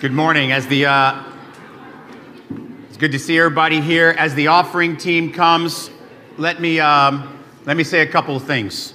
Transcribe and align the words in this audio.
Good 0.00 0.12
morning. 0.12 0.52
As 0.52 0.64
the 0.68 0.86
uh, 0.86 1.24
it's 2.88 2.96
good 2.96 3.10
to 3.10 3.18
see 3.18 3.36
everybody 3.36 3.80
here. 3.80 4.14
As 4.16 4.32
the 4.36 4.46
offering 4.46 4.96
team 4.96 5.32
comes, 5.32 5.90
let 6.36 6.60
me 6.60 6.78
um, 6.78 7.44
let 7.64 7.76
me 7.76 7.82
say 7.82 8.02
a 8.02 8.06
couple 8.06 8.36
of 8.36 8.44
things. 8.44 8.94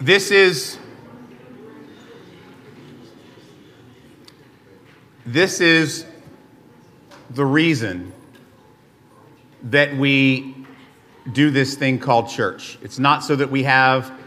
This 0.00 0.30
is 0.30 0.78
this 5.26 5.60
is 5.60 6.06
the 7.28 7.44
reason 7.44 8.10
that 9.64 9.94
we 9.94 10.64
do 11.30 11.50
this 11.50 11.74
thing 11.74 11.98
called 11.98 12.30
church. 12.30 12.78
It's 12.80 12.98
not 12.98 13.22
so 13.22 13.36
that 13.36 13.50
we 13.50 13.64
have 13.64 14.18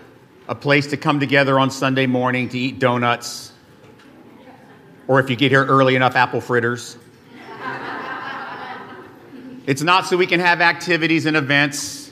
a 0.48 0.55
place 0.55 0.88
to 0.88 0.98
come 0.98 1.20
together 1.20 1.59
on 1.59 1.70
Sunday 1.70 2.07
morning 2.07 2.48
to 2.50 2.57
eat 2.57 2.80
donuts, 2.80 3.52
or 5.08 5.20
if 5.20 5.30
you 5.30 5.35
get 5.35 5.52
here 5.52 5.66
early 5.66 5.95
enough, 5.95 6.16
apple 6.16 6.39
fritters. 6.39 6.98
it's 9.66 9.81
not 9.81 10.05
so 10.05 10.16
we 10.16 10.27
can 10.27 10.39
have 10.39 10.62
activities 10.62 11.25
and 11.25 11.36
events, 11.36 12.12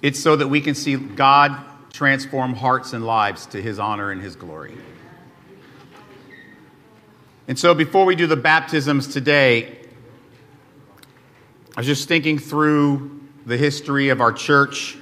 it's 0.00 0.18
so 0.18 0.34
that 0.34 0.48
we 0.48 0.62
can 0.62 0.74
see 0.74 0.96
God 0.96 1.58
transform 1.92 2.54
hearts 2.54 2.94
and 2.94 3.04
lives 3.04 3.44
to 3.46 3.60
His 3.60 3.78
honor 3.78 4.10
and 4.10 4.22
His 4.22 4.34
glory. 4.34 4.78
And 7.48 7.58
so, 7.58 7.74
before 7.74 8.06
we 8.06 8.14
do 8.14 8.26
the 8.26 8.36
baptisms 8.36 9.08
today, 9.08 9.76
I 11.76 11.80
was 11.80 11.86
just 11.86 12.08
thinking 12.08 12.38
through 12.38 13.20
the 13.44 13.58
history 13.58 14.08
of 14.08 14.20
our 14.22 14.32
church 14.32 14.96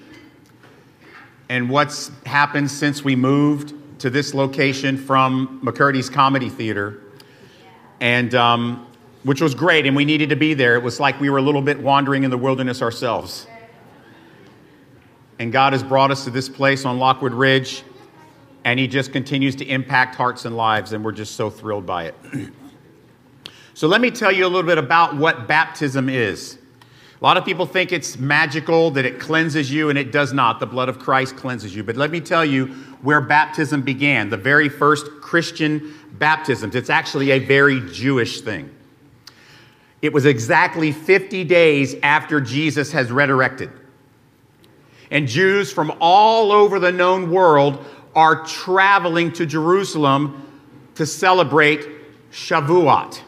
and 1.49 1.71
what's 1.71 2.11
happened 2.27 2.71
since 2.71 3.03
we 3.03 3.17
moved 3.17 3.75
to 4.01 4.11
this 4.11 4.35
location 4.35 4.97
from 4.97 5.61
McCurdy's 5.65 6.11
Comedy 6.11 6.49
Theater, 6.49 7.03
and 8.01 8.35
um, 8.35 8.87
which 9.25 9.41
was 9.41 9.55
great, 9.55 9.87
and 9.87 9.97
we 9.97 10.05
needed 10.05 10.31
to 10.31 10.37
be 10.37 10.55
there. 10.55 10.77
It 10.77 10.83
was 10.83 11.01
like 11.01 11.21
we 11.21 11.31
were 11.31 11.39
a 11.39 11.43
little 11.43 11.63
bit 11.63 11.81
wandering 11.81 12.25
in 12.25 12.31
the 12.31 12.39
wilderness 12.39 12.83
ourselves. 12.83 13.47
And 15.39 15.53
God 15.53 15.73
has 15.73 15.83
brought 15.83 16.11
us 16.11 16.25
to 16.25 16.31
this 16.31 16.49
place 16.49 16.85
on 16.85 16.99
Lockwood 16.99 17.33
Ridge, 17.33 17.83
and 18.65 18.79
He 18.79 18.87
just 18.87 19.13
continues 19.13 19.57
to 19.57 19.65
impact 19.65 20.15
hearts 20.15 20.45
and 20.45 20.57
lives, 20.57 20.93
and 20.93 21.05
we're 21.05 21.13
just 21.13 21.35
so 21.37 21.49
thrilled 21.51 21.87
by 21.87 22.05
it. 22.05 22.15
so, 23.75 23.89
let 23.89 24.01
me 24.01 24.11
tell 24.11 24.33
you 24.33 24.45
a 24.45 24.49
little 24.49 24.69
bit 24.69 24.79
about 24.79 25.17
what 25.17 25.49
baptism 25.49 26.09
is. 26.09 26.58
A 27.21 27.25
lot 27.25 27.37
of 27.37 27.45
people 27.45 27.67
think 27.67 27.91
it's 27.91 28.17
magical, 28.17 28.93
that 28.93 29.05
it 29.05 29.19
cleanses 29.19 29.73
you, 29.73 29.91
and 29.91 29.99
it 29.99 30.13
does 30.13 30.33
not. 30.33 30.61
The 30.61 30.67
blood 30.67 30.89
of 30.89 31.01
Christ 31.01 31.37
cleanses 31.37 31.75
you. 31.75 31.83
But 31.83 31.97
let 31.97 32.13
me 32.13 32.21
tell 32.21 32.45
you 32.45 32.67
where 33.03 33.21
baptism 33.21 33.83
began 33.83 34.31
the 34.31 34.37
very 34.37 34.69
first 34.69 35.07
Christian 35.21 35.95
baptisms. 36.13 36.77
It's 36.77 36.91
actually 36.91 37.33
a 37.33 37.41
very 37.41 37.81
Jewish 37.91 38.43
thing. 38.43 38.73
It 40.01 40.13
was 40.13 40.27
exactly 40.27 40.93
50 40.93 41.43
days 41.43 41.97
after 42.05 42.41
Jesus 42.41 42.93
has 42.93 43.11
resurrected. 43.11 43.71
And 45.11 45.27
Jews 45.27 45.73
from 45.73 45.93
all 46.01 46.53
over 46.53 46.79
the 46.79 46.93
known 46.93 47.33
world 47.33 47.85
are 48.15 48.45
traveling 48.45 49.33
to 49.33 49.47
Jerusalem 49.47 50.45
to 50.95 51.05
celebrate 51.05 51.85
Shavuot. 52.31 53.23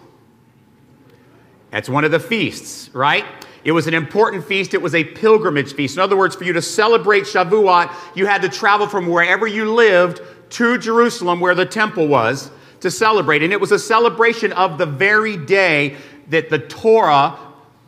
That's 1.71 1.89
one 1.89 2.05
of 2.05 2.11
the 2.13 2.21
feasts, 2.21 2.91
right? 2.95 3.25
It 3.65 3.73
was 3.73 3.87
an 3.87 3.95
important 3.95 4.45
feast. 4.45 4.75
It 4.75 4.83
was 4.83 4.95
a 4.95 5.05
pilgrimage 5.05 5.75
feast. 5.75 5.97
In 5.97 6.01
other 6.01 6.17
words, 6.17 6.35
for 6.35 6.45
you 6.45 6.53
to 6.55 6.63
celebrate 6.63 7.25
Shavuot, 7.25 7.93
you 8.15 8.27
had 8.27 8.43
to 8.43 8.49
travel 8.49 8.87
from 8.87 9.07
wherever 9.07 9.47
you 9.47 9.75
lived 9.75 10.21
to 10.51 10.79
Jerusalem, 10.79 11.41
where 11.41 11.55
the 11.55 11.67
temple 11.67 12.09
was, 12.09 12.51
to 12.81 12.91
celebrate. 12.91 13.43
And 13.43 13.53
it 13.53 13.61
was 13.61 13.73
a 13.73 13.79
celebration 13.79 14.53
of 14.53 14.79
the 14.79 14.87
very 14.87 15.37
day 15.37 15.97
that 16.29 16.49
the 16.49 16.59
Torah, 16.59 17.39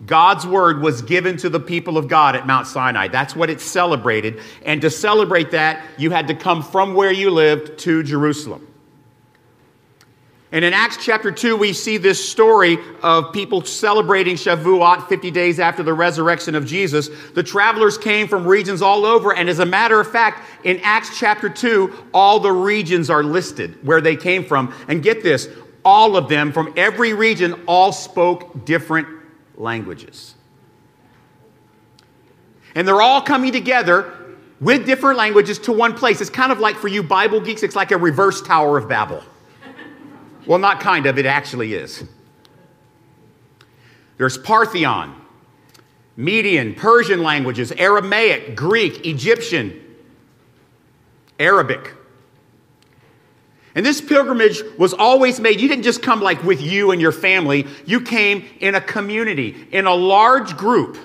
God's 0.04 0.46
word, 0.46 0.82
was 0.82 1.00
given 1.02 1.36
to 1.38 1.48
the 1.48 1.60
people 1.60 1.96
of 1.96 2.08
God 2.08 2.36
at 2.36 2.46
Mount 2.46 2.66
Sinai. 2.66 3.08
That's 3.08 3.34
what 3.34 3.48
it 3.48 3.60
celebrated. 3.60 4.40
And 4.64 4.82
to 4.82 4.90
celebrate 4.90 5.52
that, 5.52 5.84
you 5.96 6.10
had 6.10 6.28
to 6.28 6.34
come 6.34 6.62
from 6.62 6.94
where 6.94 7.12
you 7.12 7.30
lived 7.30 7.78
to 7.80 8.02
Jerusalem. 8.02 8.66
And 10.52 10.66
in 10.66 10.74
Acts 10.74 10.98
chapter 11.02 11.32
2, 11.32 11.56
we 11.56 11.72
see 11.72 11.96
this 11.96 12.28
story 12.28 12.76
of 13.02 13.32
people 13.32 13.64
celebrating 13.64 14.36
Shavuot 14.36 15.08
50 15.08 15.30
days 15.30 15.58
after 15.58 15.82
the 15.82 15.94
resurrection 15.94 16.54
of 16.54 16.66
Jesus. 16.66 17.08
The 17.32 17.42
travelers 17.42 17.96
came 17.96 18.28
from 18.28 18.46
regions 18.46 18.82
all 18.82 19.06
over, 19.06 19.34
and 19.34 19.48
as 19.48 19.60
a 19.60 19.66
matter 19.66 19.98
of 19.98 20.12
fact, 20.12 20.46
in 20.62 20.78
Acts 20.82 21.18
chapter 21.18 21.48
2, 21.48 22.08
all 22.12 22.38
the 22.38 22.52
regions 22.52 23.08
are 23.08 23.24
listed 23.24 23.84
where 23.84 24.02
they 24.02 24.14
came 24.14 24.44
from. 24.44 24.74
And 24.88 25.02
get 25.02 25.22
this 25.22 25.48
all 25.84 26.16
of 26.16 26.28
them 26.28 26.52
from 26.52 26.74
every 26.76 27.14
region 27.14 27.62
all 27.66 27.90
spoke 27.90 28.66
different 28.66 29.08
languages. 29.56 30.34
And 32.74 32.86
they're 32.86 33.02
all 33.02 33.22
coming 33.22 33.52
together 33.52 34.12
with 34.60 34.84
different 34.84 35.18
languages 35.18 35.58
to 35.60 35.72
one 35.72 35.94
place. 35.94 36.20
It's 36.20 36.30
kind 36.30 36.52
of 36.52 36.60
like 36.60 36.76
for 36.76 36.88
you 36.88 37.02
Bible 37.02 37.40
geeks, 37.40 37.62
it's 37.62 37.74
like 37.74 37.90
a 37.90 37.96
reverse 37.96 38.42
Tower 38.42 38.76
of 38.76 38.86
Babel. 38.86 39.24
Well, 40.46 40.58
not 40.58 40.80
kind 40.80 41.06
of, 41.06 41.18
it 41.18 41.26
actually 41.26 41.74
is. 41.74 42.04
There's 44.18 44.38
Parthian, 44.38 45.14
Median, 46.16 46.74
Persian 46.74 47.22
languages, 47.22 47.72
Aramaic, 47.72 48.54
Greek, 48.54 49.06
Egyptian, 49.06 49.80
Arabic. 51.38 51.94
And 53.74 53.86
this 53.86 54.00
pilgrimage 54.00 54.62
was 54.78 54.92
always 54.92 55.40
made. 55.40 55.60
You 55.60 55.68
didn't 55.68 55.84
just 55.84 56.02
come 56.02 56.20
like 56.20 56.42
with 56.44 56.60
you 56.60 56.90
and 56.90 57.00
your 57.00 57.12
family, 57.12 57.66
you 57.86 58.00
came 58.00 58.44
in 58.60 58.74
a 58.74 58.80
community, 58.80 59.66
in 59.72 59.86
a 59.86 59.94
large 59.94 60.56
group. 60.56 60.98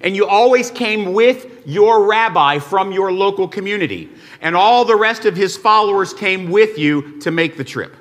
And 0.00 0.16
you 0.16 0.26
always 0.26 0.70
came 0.70 1.12
with 1.12 1.66
your 1.66 2.06
rabbi 2.08 2.58
from 2.58 2.90
your 2.90 3.12
local 3.12 3.46
community. 3.46 4.08
And 4.40 4.56
all 4.56 4.86
the 4.86 4.96
rest 4.96 5.26
of 5.26 5.36
his 5.36 5.58
followers 5.58 6.14
came 6.14 6.50
with 6.50 6.78
you 6.78 7.20
to 7.20 7.30
make 7.30 7.58
the 7.58 7.64
trip. 7.64 7.94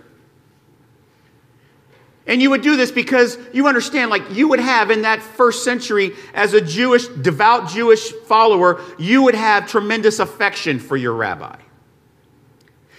And 2.30 2.44
you 2.44 2.52
would 2.52 2.62
do 2.62 2.78
this 2.78 2.92
because 2.92 3.40
you 3.54 3.68
understand, 3.68 4.12
like 4.12 4.22
you 4.30 4.48
would 4.50 4.60
have 4.60 4.92
in 4.92 5.02
that 5.02 5.24
first 5.24 5.64
century, 5.64 6.14
as 6.36 6.54
a 6.54 6.62
Jewish, 6.62 7.08
devout 7.08 7.70
Jewish 7.70 8.12
follower, 8.12 8.80
you 9.00 9.24
would 9.24 9.34
have 9.34 9.68
tremendous 9.68 10.20
affection 10.20 10.78
for 10.78 10.96
your 10.96 11.14
rabbi. 11.14 11.56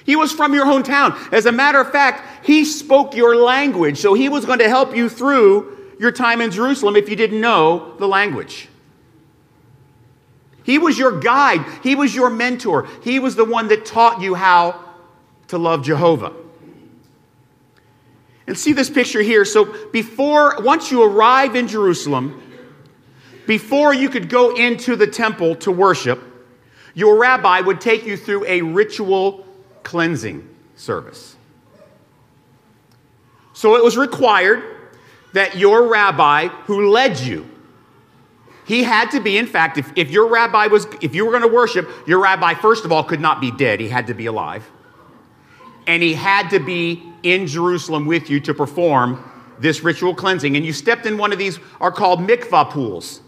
He 0.05 0.17
was 0.17 0.33
from 0.33 0.53
your 0.53 0.67
hometown. 0.67 1.33
As 1.33 1.47
a 1.47 1.53
matter 1.53 1.81
of 1.81 1.93
fact, 1.93 2.45
he 2.45 2.65
spoke 2.65 3.15
your 3.15 3.37
language, 3.37 3.99
so 3.99 4.15
he 4.15 4.29
was 4.29 4.45
going 4.45 4.59
to 4.59 4.69
help 4.69 4.97
you 4.97 5.09
through 5.09 5.79
your 6.01 6.11
time 6.11 6.41
in 6.41 6.51
Jerusalem 6.51 6.97
if 6.97 7.09
you 7.09 7.15
didn't 7.15 7.41
know 7.41 7.95
the 8.01 8.09
language. 8.09 8.69
He 10.65 10.79
was 10.79 10.99
your 10.99 11.21
guide, 11.21 11.65
he 11.85 11.95
was 11.95 12.13
your 12.13 12.31
mentor, 12.31 12.89
he 13.05 13.21
was 13.21 13.37
the 13.37 13.45
one 13.45 13.69
that 13.69 13.85
taught 13.85 14.21
you 14.21 14.35
how 14.35 14.85
to 15.47 15.57
love 15.57 15.85
Jehovah. 15.85 16.33
And 18.51 18.59
see 18.59 18.73
this 18.73 18.91
picture 18.91 19.23
here. 19.23 19.45
So, 19.45 19.89
before, 19.93 20.61
once 20.61 20.91
you 20.91 21.05
arrive 21.05 21.55
in 21.55 21.69
Jerusalem, 21.69 22.43
before 23.47 23.95
you 23.95 24.09
could 24.09 24.29
go 24.29 24.57
into 24.57 24.97
the 24.97 25.07
temple 25.07 25.55
to 25.55 25.71
worship, 25.71 26.21
your 26.93 27.17
rabbi 27.17 27.61
would 27.61 27.81
take 27.81 28.05
you 28.05 28.17
through 28.17 28.45
a 28.47 28.63
ritual 28.63 29.47
cleansing 29.85 30.49
service. 30.75 31.37
So, 33.53 33.77
it 33.77 33.85
was 33.85 33.97
required 33.97 34.65
that 35.33 35.57
your 35.57 35.87
rabbi 35.87 36.49
who 36.49 36.91
led 36.91 37.21
you, 37.21 37.49
he 38.67 38.83
had 38.83 39.13
to 39.13 39.21
be, 39.21 39.39
in 39.39 39.47
fact, 39.47 39.79
if, 39.79 39.93
if 39.95 40.11
your 40.11 40.27
rabbi 40.27 40.67
was, 40.67 40.89
if 41.01 41.15
you 41.15 41.25
were 41.25 41.31
going 41.31 41.49
to 41.49 41.55
worship, 41.55 41.89
your 42.05 42.21
rabbi, 42.21 42.55
first 42.55 42.85
of 42.85 42.91
all, 42.91 43.05
could 43.05 43.21
not 43.21 43.41
be 43.41 43.53
dead. 43.53 43.79
He 43.79 43.87
had 43.87 44.09
to 44.09 44.15
be 44.15 44.27
alive. 44.27 44.69
And 45.91 46.05
he 46.05 46.15
had 46.15 46.51
to 46.51 46.61
be 46.61 47.03
in 47.25 47.49
Jerusalem 47.49 48.07
with 48.07 48.31
you 48.31 48.39
to 48.43 48.55
perform 48.55 49.29
this 49.59 49.83
ritual 49.83 50.15
cleansing. 50.15 50.55
And 50.55 50.65
you 50.65 50.73
stepped 50.73 51.05
in 51.05 51.19
one 51.19 51.33
of 51.33 51.39
these 51.39 51.59
are 51.81 51.91
called 51.91 52.21
mikvah 52.21 52.71
pools. 52.71 53.21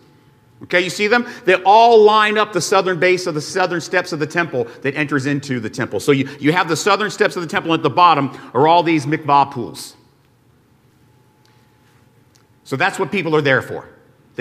Okay, 0.62 0.80
you 0.80 0.88
see 0.88 1.08
them? 1.08 1.26
They 1.44 1.54
all 1.64 2.04
line 2.04 2.38
up 2.38 2.52
the 2.52 2.60
southern 2.60 3.00
base 3.00 3.26
of 3.26 3.34
the 3.34 3.40
southern 3.40 3.80
steps 3.80 4.12
of 4.12 4.20
the 4.20 4.28
temple 4.28 4.68
that 4.82 4.94
enters 4.94 5.26
into 5.26 5.58
the 5.58 5.68
temple. 5.68 5.98
So 5.98 6.12
you, 6.12 6.28
you 6.38 6.52
have 6.52 6.68
the 6.68 6.76
southern 6.76 7.10
steps 7.10 7.34
of 7.34 7.42
the 7.42 7.48
temple, 7.48 7.74
at 7.74 7.82
the 7.82 7.90
bottom 7.90 8.30
are 8.54 8.68
all 8.68 8.84
these 8.84 9.06
mikvah 9.06 9.50
pools. 9.50 9.96
So 12.62 12.76
that's 12.76 12.96
what 12.96 13.10
people 13.10 13.34
are 13.34 13.42
there 13.42 13.60
for. 13.60 13.88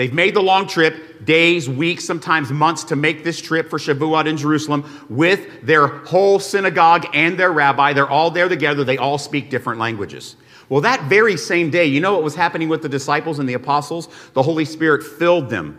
They've 0.02 0.12
made 0.12 0.34
the 0.34 0.42
long 0.42 0.66
trip, 0.66 1.24
days, 1.24 1.68
weeks, 1.68 2.04
sometimes 2.04 2.50
months, 2.50 2.82
to 2.82 2.96
make 2.96 3.22
this 3.22 3.40
trip 3.40 3.70
for 3.70 3.78
Shavuot 3.78 4.26
in 4.26 4.36
Jerusalem 4.36 5.06
with 5.08 5.64
their 5.64 5.86
whole 5.86 6.40
synagogue 6.40 7.06
and 7.14 7.38
their 7.38 7.52
rabbi. 7.52 7.92
They're 7.92 8.10
all 8.10 8.32
there 8.32 8.48
together. 8.48 8.82
They 8.82 8.98
all 8.98 9.16
speak 9.16 9.48
different 9.48 9.78
languages. 9.78 10.34
Well, 10.68 10.80
that 10.80 11.04
very 11.04 11.36
same 11.36 11.70
day, 11.70 11.84
you 11.84 12.00
know 12.00 12.14
what 12.14 12.24
was 12.24 12.34
happening 12.34 12.68
with 12.68 12.82
the 12.82 12.88
disciples 12.88 13.38
and 13.38 13.48
the 13.48 13.52
apostles? 13.52 14.08
The 14.32 14.42
Holy 14.42 14.64
Spirit 14.64 15.04
filled 15.04 15.48
them. 15.48 15.78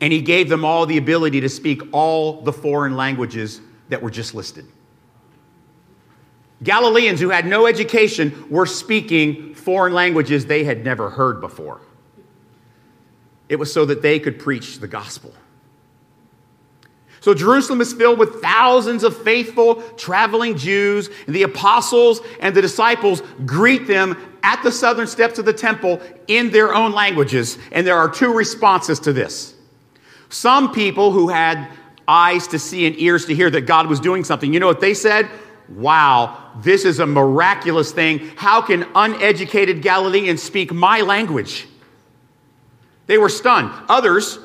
And 0.00 0.12
He 0.12 0.22
gave 0.22 0.48
them 0.48 0.64
all 0.64 0.86
the 0.86 0.98
ability 0.98 1.40
to 1.40 1.48
speak 1.48 1.82
all 1.90 2.42
the 2.42 2.52
foreign 2.52 2.96
languages 2.96 3.60
that 3.88 4.00
were 4.00 4.10
just 4.10 4.32
listed. 4.32 4.66
Galileans 6.62 7.18
who 7.18 7.30
had 7.30 7.46
no 7.46 7.66
education 7.66 8.46
were 8.48 8.64
speaking 8.64 9.54
foreign 9.54 9.92
languages 9.92 10.46
they 10.46 10.62
had 10.62 10.84
never 10.84 11.10
heard 11.10 11.40
before. 11.40 11.80
It 13.52 13.58
was 13.58 13.70
so 13.70 13.84
that 13.84 14.00
they 14.00 14.18
could 14.18 14.38
preach 14.38 14.78
the 14.78 14.88
gospel. 14.88 15.34
So 17.20 17.34
Jerusalem 17.34 17.82
is 17.82 17.92
filled 17.92 18.18
with 18.18 18.40
thousands 18.40 19.04
of 19.04 19.14
faithful 19.22 19.82
traveling 19.98 20.56
Jews, 20.56 21.10
and 21.26 21.36
the 21.36 21.42
apostles 21.42 22.22
and 22.40 22.56
the 22.56 22.62
disciples 22.62 23.22
greet 23.44 23.86
them 23.86 24.16
at 24.42 24.62
the 24.62 24.72
southern 24.72 25.06
steps 25.06 25.38
of 25.38 25.44
the 25.44 25.52
temple 25.52 26.00
in 26.28 26.50
their 26.50 26.74
own 26.74 26.92
languages. 26.92 27.58
And 27.72 27.86
there 27.86 27.98
are 27.98 28.08
two 28.08 28.32
responses 28.32 28.98
to 29.00 29.12
this. 29.12 29.54
Some 30.30 30.72
people 30.72 31.12
who 31.12 31.28
had 31.28 31.68
eyes 32.08 32.48
to 32.48 32.58
see 32.58 32.86
and 32.86 32.98
ears 32.98 33.26
to 33.26 33.34
hear 33.34 33.50
that 33.50 33.66
God 33.66 33.86
was 33.86 34.00
doing 34.00 34.24
something, 34.24 34.54
you 34.54 34.60
know 34.60 34.66
what 34.66 34.80
they 34.80 34.94
said? 34.94 35.28
Wow, 35.68 36.52
this 36.62 36.86
is 36.86 37.00
a 37.00 37.06
miraculous 37.06 37.92
thing. 37.92 38.30
How 38.34 38.62
can 38.62 38.86
uneducated 38.94 39.82
Galileans 39.82 40.42
speak 40.42 40.72
my 40.72 41.02
language? 41.02 41.66
They 43.06 43.18
were 43.18 43.28
stunned. 43.28 43.70
Others 43.88 44.38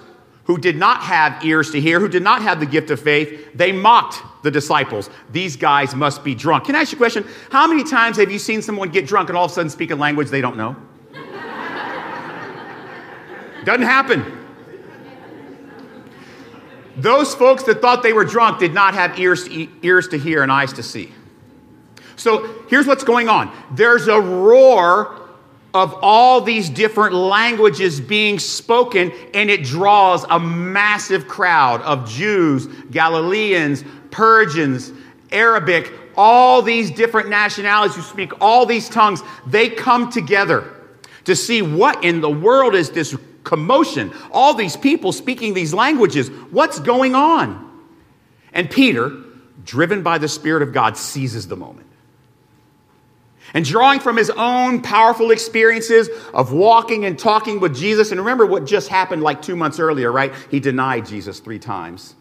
who 0.45 0.57
did 0.57 0.77
not 0.77 1.01
have 1.01 1.43
ears 1.43 1.71
to 1.71 1.81
hear, 1.81 1.99
who 1.99 2.07
did 2.07 2.23
not 2.23 2.41
have 2.41 2.59
the 2.59 2.65
gift 2.65 2.89
of 2.89 3.01
faith, 3.01 3.49
they 3.53 3.71
mocked 3.73 4.23
the 4.43 4.51
disciples. 4.51 5.09
These 5.31 5.57
guys 5.57 5.93
must 5.93 6.23
be 6.23 6.33
drunk. 6.33 6.65
Can 6.65 6.75
I 6.75 6.81
ask 6.81 6.93
you 6.93 6.97
a 6.97 6.99
question? 6.99 7.25
How 7.51 7.67
many 7.67 7.83
times 7.83 8.15
have 8.17 8.31
you 8.31 8.39
seen 8.39 8.61
someone 8.61 8.89
get 8.89 9.05
drunk 9.05 9.27
and 9.29 9.37
all 9.37 9.45
of 9.45 9.51
a 9.51 9.53
sudden 9.53 9.69
speak 9.69 9.91
a 9.91 9.95
language 9.95 10.29
they 10.29 10.39
don't 10.39 10.55
know? 10.55 10.75
Doesn't 13.65 13.83
happen. 13.83 14.37
Those 16.95 17.35
folks 17.35 17.63
that 17.63 17.81
thought 17.81 18.01
they 18.01 18.13
were 18.13 18.25
drunk 18.25 18.59
did 18.59 18.73
not 18.73 18.93
have 18.95 19.19
ears 19.19 19.47
to, 19.49 19.67
ears 19.83 20.07
to 20.07 20.17
hear 20.17 20.43
and 20.43 20.51
eyes 20.51 20.73
to 20.73 20.83
see. 20.83 21.11
So 22.15 22.63
here's 22.69 22.87
what's 22.87 23.03
going 23.03 23.29
on 23.29 23.55
there's 23.71 24.07
a 24.07 24.19
roar 24.19 25.26
of 25.73 25.97
all 26.01 26.41
these 26.41 26.69
different 26.69 27.13
languages 27.13 27.99
being 27.99 28.39
spoken, 28.39 29.11
and 29.33 29.49
it 29.49 29.63
draws 29.63 30.23
a 30.29 30.39
massive 30.39 31.27
crowd 31.27 31.81
of 31.81 32.09
Jews, 32.09 32.67
Galileans, 32.89 33.83
Persians, 34.09 34.91
Arabic, 35.31 35.91
all 36.15 36.61
these 36.61 36.89
different 36.89 37.29
nationalities 37.29 37.95
who 37.95 38.01
speak 38.01 38.41
all 38.41 38.65
these 38.65 38.89
tongues. 38.89 39.21
They 39.45 39.69
come 39.69 40.09
together 40.09 40.73
to 41.25 41.35
see 41.35 41.61
what 41.61 42.03
in 42.03 42.21
the 42.21 42.29
world 42.29 42.73
is 42.73 42.89
this 42.89 43.15
commotion, 43.43 44.11
all 44.31 44.53
these 44.53 44.75
people 44.75 45.11
speaking 45.11 45.53
these 45.53 45.73
languages. 45.73 46.29
What's 46.51 46.79
going 46.79 47.15
on? 47.15 47.63
And 48.53 48.69
Peter, 48.69 49.11
driven 49.63 50.01
by 50.01 50.17
the 50.17 50.27
Spirit 50.27 50.63
of 50.63 50.73
God, 50.73 50.97
seizes 50.97 51.47
the 51.47 51.55
moment. 51.55 51.87
And 53.53 53.63
drawing 53.63 53.99
from 53.99 54.17
his 54.17 54.29
own 54.29 54.81
powerful 54.81 55.31
experiences 55.31 56.09
of 56.33 56.51
walking 56.51 57.05
and 57.05 57.17
talking 57.17 57.59
with 57.59 57.75
Jesus, 57.75 58.11
and 58.11 58.19
remember 58.19 58.45
what 58.45 58.65
just 58.65 58.89
happened 58.89 59.23
like 59.23 59.41
two 59.41 59.55
months 59.55 59.79
earlier, 59.79 60.11
right? 60.11 60.33
He 60.51 60.59
denied 60.59 61.05
Jesus 61.05 61.39
three 61.39 61.59
times. 61.59 62.15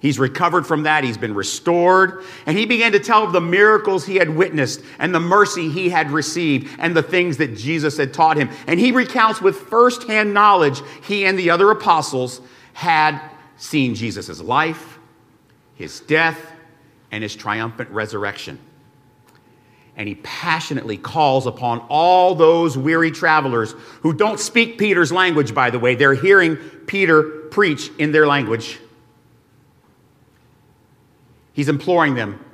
He's 0.00 0.18
recovered 0.18 0.66
from 0.66 0.82
that. 0.82 1.04
He's 1.04 1.16
been 1.16 1.34
restored. 1.34 2.22
And 2.44 2.56
he 2.56 2.66
began 2.66 2.92
to 2.92 3.00
tell 3.00 3.24
of 3.24 3.32
the 3.32 3.40
miracles 3.40 4.04
he 4.04 4.16
had 4.16 4.28
witnessed 4.28 4.82
and 4.98 5.14
the 5.14 5.20
mercy 5.20 5.70
he 5.70 5.88
had 5.88 6.10
received 6.10 6.68
and 6.78 6.94
the 6.94 7.02
things 7.02 7.38
that 7.38 7.56
Jesus 7.56 7.96
had 7.96 8.12
taught 8.12 8.36
him. 8.36 8.50
And 8.66 8.78
he 8.78 8.92
recounts 8.92 9.40
with 9.40 9.56
firsthand 9.56 10.34
knowledge 10.34 10.82
he 11.02 11.24
and 11.24 11.38
the 11.38 11.50
other 11.50 11.70
apostles 11.70 12.40
had 12.74 13.20
seen 13.56 13.94
Jesus' 13.94 14.40
life, 14.40 14.98
his 15.74 16.00
death, 16.00 16.52
and 17.10 17.22
his 17.22 17.34
triumphant 17.34 17.90
resurrection 17.90 18.58
and 19.96 20.06
he 20.06 20.14
passionately 20.16 20.96
calls 20.96 21.46
upon 21.46 21.80
all 21.88 22.34
those 22.34 22.76
weary 22.76 23.10
travelers 23.10 23.72
who 24.02 24.12
don't 24.12 24.38
speak 24.38 24.78
Peter's 24.78 25.10
language, 25.10 25.54
by 25.54 25.70
the 25.70 25.78
way. 25.78 25.94
They're 25.94 26.14
hearing 26.14 26.56
Peter 26.86 27.22
preach 27.50 27.90
in 27.98 28.12
their 28.12 28.26
language. 28.26 28.78
He's 31.54 31.70
imploring 31.70 32.14
them 32.14 32.44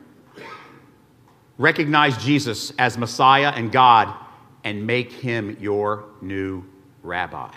recognize 1.59 2.17
Jesus 2.19 2.73
as 2.79 2.99
Messiah 2.99 3.53
and 3.55 3.71
God 3.71 4.13
and 4.65 4.87
make 4.87 5.13
him 5.13 5.57
your 5.61 6.05
new 6.21 6.65
rabbi. 7.03 7.55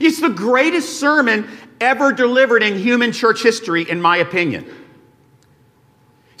It's 0.00 0.20
the 0.20 0.30
greatest 0.30 0.98
sermon 0.98 1.48
ever 1.80 2.12
delivered 2.12 2.62
in 2.62 2.78
human 2.78 3.12
church 3.12 3.42
history, 3.42 3.88
in 3.88 4.00
my 4.00 4.18
opinion. 4.18 4.64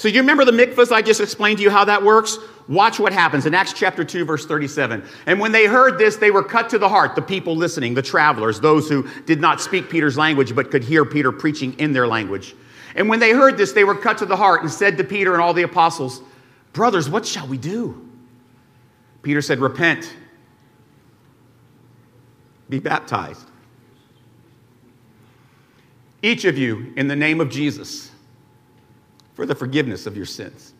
So 0.02 0.08
you 0.08 0.18
remember 0.18 0.44
the 0.44 0.50
mikvahs 0.50 0.90
I 0.90 1.00
just 1.00 1.20
explained 1.20 1.58
to 1.58 1.62
you 1.62 1.70
how 1.70 1.84
that 1.84 2.02
works? 2.02 2.36
Watch 2.66 2.98
what 2.98 3.12
happens 3.12 3.46
in 3.46 3.54
Acts 3.54 3.72
chapter 3.72 4.02
2, 4.02 4.24
verse 4.24 4.44
37. 4.44 5.00
And 5.26 5.38
when 5.38 5.52
they 5.52 5.66
heard 5.66 5.96
this, 5.96 6.16
they 6.16 6.32
were 6.32 6.42
cut 6.42 6.68
to 6.70 6.78
the 6.78 6.88
heart, 6.88 7.14
the 7.14 7.22
people 7.22 7.54
listening, 7.54 7.94
the 7.94 8.02
travelers, 8.02 8.58
those 8.58 8.88
who 8.88 9.08
did 9.26 9.40
not 9.40 9.60
speak 9.60 9.88
Peter's 9.88 10.18
language 10.18 10.56
but 10.56 10.72
could 10.72 10.82
hear 10.82 11.04
Peter 11.04 11.30
preaching 11.30 11.72
in 11.74 11.92
their 11.92 12.08
language. 12.08 12.56
And 12.96 13.08
when 13.08 13.20
they 13.20 13.30
heard 13.30 13.56
this, 13.56 13.70
they 13.70 13.84
were 13.84 13.94
cut 13.94 14.18
to 14.18 14.26
the 14.26 14.34
heart 14.34 14.62
and 14.62 14.68
said 14.72 14.98
to 14.98 15.04
Peter 15.04 15.34
and 15.34 15.40
all 15.40 15.54
the 15.54 15.62
apostles, 15.62 16.20
Brothers, 16.72 17.08
what 17.08 17.24
shall 17.24 17.46
we 17.46 17.56
do? 17.56 18.10
Peter 19.22 19.40
said, 19.40 19.60
Repent, 19.60 20.12
be 22.68 22.80
baptized. 22.80 23.46
Each 26.22 26.44
of 26.44 26.58
you 26.58 26.92
in 26.96 27.06
the 27.06 27.14
name 27.14 27.40
of 27.40 27.50
Jesus 27.50 28.11
for 29.34 29.46
the 29.46 29.54
forgiveness 29.54 30.06
of 30.06 30.16
your 30.16 30.26
sins. 30.26 30.74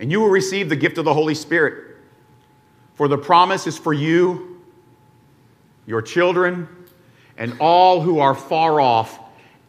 And 0.00 0.10
you 0.10 0.20
will 0.20 0.30
receive 0.30 0.68
the 0.68 0.76
gift 0.76 0.98
of 0.98 1.04
the 1.04 1.14
Holy 1.14 1.34
Spirit. 1.34 1.96
For 2.94 3.08
the 3.08 3.18
promise 3.18 3.66
is 3.66 3.78
for 3.78 3.92
you, 3.92 4.60
your 5.86 6.02
children, 6.02 6.68
and 7.36 7.56
all 7.60 8.00
who 8.00 8.18
are 8.18 8.34
far 8.34 8.80
off, 8.80 9.18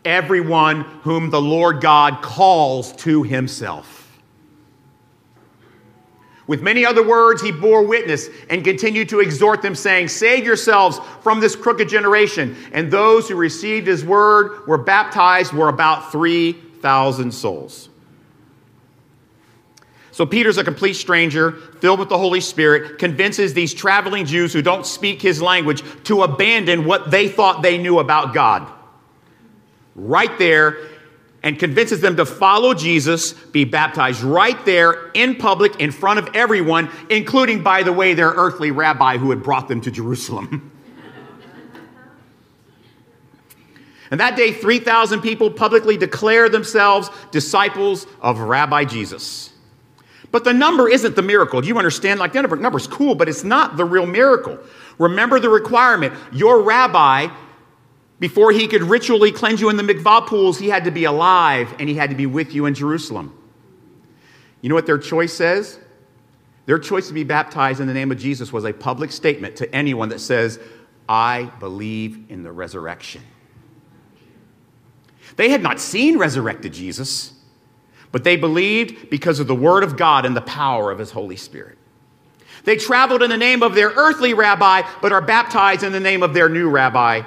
everyone 0.03 0.81
whom 1.01 1.29
the 1.29 1.41
Lord 1.41 1.81
God 1.81 2.21
calls 2.21 2.93
to 2.97 3.23
himself. 3.23 4.02
With 6.45 6.61
many 6.61 6.85
other 6.85 7.07
words, 7.07 7.41
he 7.41 7.51
bore 7.51 7.85
witness 7.85 8.29
and 8.49 8.63
continued 8.63 9.09
to 9.09 9.21
exhort 9.21 9.61
them, 9.61 9.75
saying, 9.75 10.09
Save 10.09 10.45
yourselves 10.45 10.99
from 11.21 11.39
this 11.39 11.55
crooked 11.55 11.87
generation. 11.87 12.57
And 12.73 12.91
those 12.91 13.29
who 13.29 13.35
received 13.35 13.87
his 13.87 14.03
word 14.03 14.67
were 14.67 14.77
baptized 14.77 15.53
were 15.53 15.69
about 15.69 16.11
3,000 16.11 17.31
souls. 17.31 17.89
So 20.11 20.27
Peter's 20.27 20.59
a 20.59 20.63
complete 20.63 20.93
stranger, 20.93 21.53
filled 21.53 21.99
with 21.99 22.09
the 22.09 22.19
Holy 22.19 22.41
Spirit, 22.41 22.99
convinces 22.99 23.53
these 23.53 23.73
traveling 23.73 24.25
Jews 24.25 24.53
who 24.53 24.61
don't 24.61 24.85
speak 24.85 25.21
his 25.21 25.41
language 25.41 25.81
to 26.03 26.21
abandon 26.21 26.85
what 26.85 27.09
they 27.09 27.27
thought 27.27 27.63
they 27.63 27.79
knew 27.79 27.97
about 27.97 28.33
God. 28.33 28.71
Right 29.95 30.37
there, 30.37 30.77
and 31.43 31.59
convinces 31.59 31.99
them 31.99 32.15
to 32.15 32.25
follow 32.25 32.73
Jesus, 32.73 33.33
be 33.33 33.65
baptized 33.65 34.23
right 34.23 34.63
there 34.65 35.11
in 35.13 35.35
public 35.35 35.79
in 35.79 35.91
front 35.91 36.17
of 36.17 36.29
everyone, 36.33 36.89
including, 37.09 37.61
by 37.61 37.83
the 37.83 37.91
way, 37.91 38.13
their 38.13 38.29
earthly 38.29 38.71
rabbi 38.71 39.17
who 39.17 39.29
had 39.29 39.43
brought 39.43 39.67
them 39.67 39.81
to 39.81 39.91
Jerusalem. 39.91 40.71
and 44.09 44.21
that 44.21 44.37
day, 44.37 44.53
3,000 44.53 45.19
people 45.21 45.51
publicly 45.51 45.97
declare 45.97 46.47
themselves 46.47 47.09
disciples 47.31 48.07
of 48.21 48.39
Rabbi 48.39 48.85
Jesus. 48.85 49.51
But 50.31 50.45
the 50.45 50.53
number 50.53 50.89
isn't 50.89 51.15
the 51.15 51.21
miracle. 51.21 51.61
Do 51.61 51.67
you 51.67 51.77
understand? 51.77 52.19
Like, 52.19 52.33
the 52.33 52.41
number 52.41 52.77
is 52.77 52.87
cool, 52.87 53.15
but 53.15 53.29
it's 53.29 53.43
not 53.43 53.77
the 53.77 53.85
real 53.85 54.07
miracle. 54.07 54.57
Remember 54.97 55.39
the 55.39 55.49
requirement. 55.49 56.13
Your 56.31 56.61
rabbi 56.61 57.27
before 58.23 58.53
he 58.53 58.69
could 58.69 58.83
ritually 58.83 59.33
cleanse 59.33 59.59
you 59.59 59.67
in 59.67 59.75
the 59.75 59.83
mikvah 59.83 60.25
pools, 60.25 60.57
he 60.57 60.69
had 60.69 60.85
to 60.85 60.91
be 60.91 61.03
alive 61.03 61.75
and 61.77 61.89
he 61.89 61.95
had 61.95 62.09
to 62.09 62.15
be 62.15 62.25
with 62.25 62.53
you 62.53 62.65
in 62.65 62.73
Jerusalem. 62.73 63.37
You 64.61 64.69
know 64.69 64.75
what 64.75 64.85
their 64.85 64.97
choice 64.97 65.33
says? 65.33 65.77
Their 66.65 66.79
choice 66.79 67.09
to 67.09 67.13
be 67.13 67.25
baptized 67.25 67.81
in 67.81 67.87
the 67.87 67.93
name 67.93 68.13
of 68.13 68.17
Jesus 68.17 68.53
was 68.53 68.63
a 68.63 68.71
public 68.71 69.11
statement 69.11 69.57
to 69.57 69.75
anyone 69.75 70.07
that 70.07 70.19
says, 70.19 70.57
I 71.09 71.51
believe 71.59 72.31
in 72.31 72.43
the 72.43 72.51
resurrection. 72.53 73.23
They 75.35 75.49
had 75.49 75.61
not 75.61 75.81
seen 75.81 76.17
resurrected 76.17 76.71
Jesus, 76.71 77.33
but 78.13 78.23
they 78.23 78.37
believed 78.37 79.09
because 79.09 79.41
of 79.41 79.47
the 79.47 79.53
word 79.53 79.83
of 79.83 79.97
God 79.97 80.25
and 80.25 80.33
the 80.33 80.39
power 80.39 80.91
of 80.91 80.99
his 80.99 81.11
Holy 81.11 81.35
Spirit. 81.35 81.77
They 82.63 82.77
traveled 82.77 83.21
in 83.21 83.29
the 83.29 83.35
name 83.35 83.63
of 83.63 83.75
their 83.75 83.89
earthly 83.89 84.33
rabbi, 84.33 84.83
but 85.01 85.11
are 85.11 85.19
baptized 85.19 85.83
in 85.83 85.91
the 85.91 85.99
name 85.99 86.23
of 86.23 86.33
their 86.33 86.47
new 86.47 86.69
rabbi, 86.69 87.23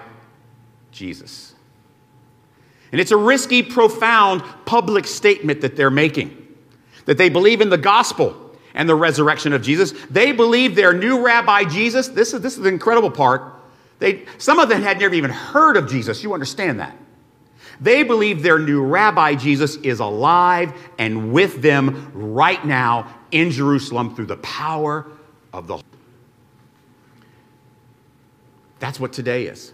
Jesus. 0.97 1.55
And 2.91 3.01
it's 3.01 3.11
a 3.11 3.17
risky, 3.17 3.63
profound 3.63 4.43
public 4.65 5.07
statement 5.07 5.61
that 5.61 5.77
they're 5.77 5.91
making 5.91 6.47
that 7.07 7.17
they 7.17 7.29
believe 7.31 7.61
in 7.61 7.71
the 7.71 7.79
gospel 7.79 8.53
and 8.75 8.89
the 8.89 8.95
resurrection 8.95 9.53
of 9.53 9.63
Jesus. 9.63 9.93
They 10.11 10.33
believe 10.33 10.75
their 10.75 10.93
new 10.93 11.25
rabbi 11.25 11.65
Jesus. 11.65 12.09
This 12.09 12.35
is, 12.35 12.43
this 12.43 12.57
is 12.57 12.63
the 12.63 12.69
incredible 12.69 13.11
part. 13.11 13.55
They, 13.99 14.27
some 14.37 14.59
of 14.59 14.69
them 14.69 14.83
had 14.83 15.01
never 15.01 15.15
even 15.15 15.31
heard 15.31 15.79
of 15.79 15.89
Jesus. 15.89 16.23
You 16.23 16.35
understand 16.35 16.81
that. 16.81 16.95
They 17.81 18.03
believe 18.03 18.43
their 18.43 18.59
new 18.59 18.83
rabbi, 18.83 19.35
Jesus, 19.35 19.77
is 19.77 20.01
alive 20.01 20.73
and 20.99 21.33
with 21.33 21.63
them 21.63 22.11
right 22.15 22.63
now 22.65 23.15
in 23.31 23.51
Jerusalem 23.51 24.15
through 24.15 24.27
the 24.27 24.37
power 24.39 25.07
of 25.53 25.67
the. 25.67 25.83
That's 28.79 29.01
what 29.01 29.13
today 29.13 29.47
is. 29.47 29.73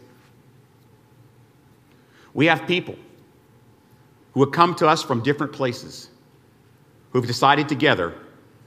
We 2.34 2.46
have 2.46 2.66
people 2.66 2.96
who 4.32 4.40
have 4.40 4.52
come 4.52 4.74
to 4.76 4.88
us 4.88 5.02
from 5.02 5.22
different 5.22 5.52
places 5.52 6.08
who've 7.10 7.26
decided 7.26 7.68
together 7.68 8.14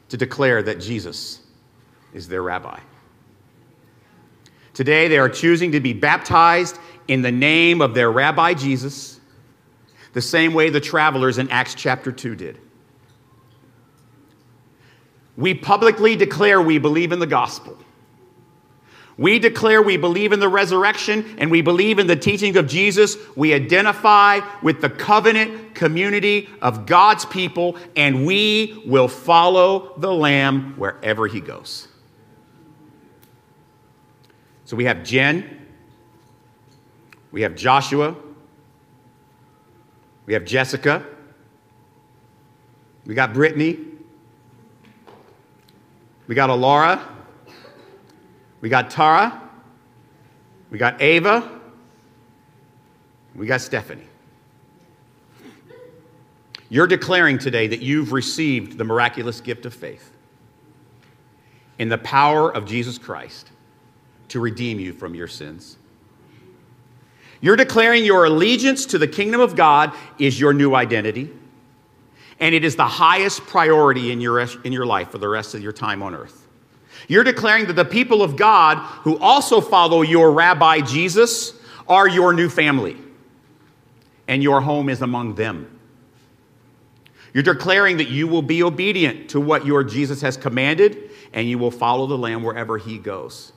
to 0.09 0.17
declare 0.17 0.61
that 0.63 0.79
Jesus 0.79 1.41
is 2.13 2.27
their 2.27 2.43
rabbi. 2.43 2.79
Today, 4.73 5.07
they 5.07 5.17
are 5.17 5.29
choosing 5.29 5.71
to 5.71 5.79
be 5.79 5.93
baptized 5.93 6.77
in 7.07 7.21
the 7.21 7.31
name 7.31 7.81
of 7.81 7.93
their 7.93 8.11
rabbi 8.11 8.53
Jesus, 8.53 9.19
the 10.13 10.21
same 10.21 10.53
way 10.53 10.69
the 10.69 10.81
travelers 10.81 11.37
in 11.37 11.49
Acts 11.49 11.75
chapter 11.75 12.11
2 12.11 12.35
did. 12.35 12.59
We 15.37 15.53
publicly 15.53 16.15
declare 16.15 16.61
we 16.61 16.77
believe 16.77 17.11
in 17.11 17.19
the 17.19 17.27
gospel. 17.27 17.77
We 19.17 19.39
declare 19.39 19.81
we 19.81 19.95
believe 19.95 20.33
in 20.33 20.41
the 20.41 20.49
resurrection 20.49 21.35
and 21.37 21.49
we 21.49 21.61
believe 21.61 21.99
in 21.99 22.07
the 22.07 22.17
teaching 22.17 22.57
of 22.57 22.67
Jesus. 22.67 23.15
We 23.35 23.53
identify 23.53 24.41
with 24.61 24.81
the 24.81 24.89
covenant 24.89 25.73
community 25.73 26.49
of 26.61 26.85
God's 26.85 27.23
people 27.25 27.77
and 27.95 28.25
we 28.25 28.83
will 28.85 29.07
follow 29.07 29.93
the 29.97 30.13
Lamb 30.13 30.73
wherever 30.75 31.27
he 31.27 31.39
goes. 31.39 31.87
So 34.65 34.75
we 34.75 34.85
have 34.85 35.03
Jen, 35.03 35.65
we 37.31 37.41
have 37.41 37.55
Joshua, 37.55 38.15
we 40.25 40.33
have 40.33 40.43
Jessica, 40.43 41.05
we 43.05 43.13
got 43.13 43.33
Brittany, 43.33 43.77
we 46.27 46.35
got 46.35 46.49
Alara, 46.49 47.14
we 48.65 48.69
got 48.69 48.89
Tara, 48.89 49.47
we 50.71 50.79
got 50.79 50.99
Ava, 50.99 51.47
we 53.35 53.45
got 53.45 53.61
Stephanie. 53.61 54.07
You're 56.69 56.87
declaring 56.87 57.37
today 57.37 57.67
that 57.67 57.83
you've 57.83 58.11
received 58.11 58.79
the 58.79 58.83
miraculous 58.83 59.39
gift 59.39 59.67
of 59.67 59.73
faith 59.75 60.09
in 61.77 61.89
the 61.89 61.99
power 61.99 62.51
of 62.51 62.65
Jesus 62.65 62.97
Christ 62.97 63.51
to 64.29 64.39
redeem 64.39 64.79
you 64.79 64.93
from 64.93 65.13
your 65.13 65.27
sins. 65.27 65.77
You're 67.41 67.57
declaring 67.57 68.03
your 68.03 68.25
allegiance 68.25 68.87
to 68.87 68.97
the 68.97 69.07
kingdom 69.07 69.41
of 69.41 69.55
God 69.55 69.93
is 70.17 70.39
your 70.39 70.53
new 70.53 70.73
identity, 70.73 71.29
and 72.39 72.55
it 72.55 72.65
is 72.65 72.75
the 72.75 72.87
highest 72.87 73.41
priority 73.41 74.11
in 74.11 74.21
your, 74.21 74.39
in 74.39 74.73
your 74.73 74.87
life 74.87 75.11
for 75.11 75.19
the 75.19 75.29
rest 75.29 75.53
of 75.53 75.61
your 75.61 75.71
time 75.71 76.01
on 76.01 76.15
earth. 76.15 76.44
You're 77.07 77.23
declaring 77.23 77.67
that 77.67 77.75
the 77.75 77.85
people 77.85 78.21
of 78.21 78.35
God 78.35 78.77
who 79.03 79.17
also 79.19 79.61
follow 79.61 80.01
your 80.01 80.31
rabbi 80.31 80.81
Jesus 80.81 81.53
are 81.87 82.07
your 82.07 82.33
new 82.33 82.49
family, 82.49 82.97
and 84.27 84.41
your 84.41 84.61
home 84.61 84.89
is 84.89 85.01
among 85.01 85.35
them. 85.35 85.79
You're 87.33 87.43
declaring 87.43 87.97
that 87.97 88.09
you 88.09 88.27
will 88.27 88.41
be 88.41 88.63
obedient 88.63 89.29
to 89.31 89.41
what 89.41 89.65
your 89.65 89.83
Jesus 89.83 90.21
has 90.21 90.37
commanded, 90.37 91.11
and 91.33 91.49
you 91.49 91.57
will 91.57 91.71
follow 91.71 92.07
the 92.07 92.17
Lamb 92.17 92.43
wherever 92.43 92.77
he 92.77 92.97
goes. 92.97 93.51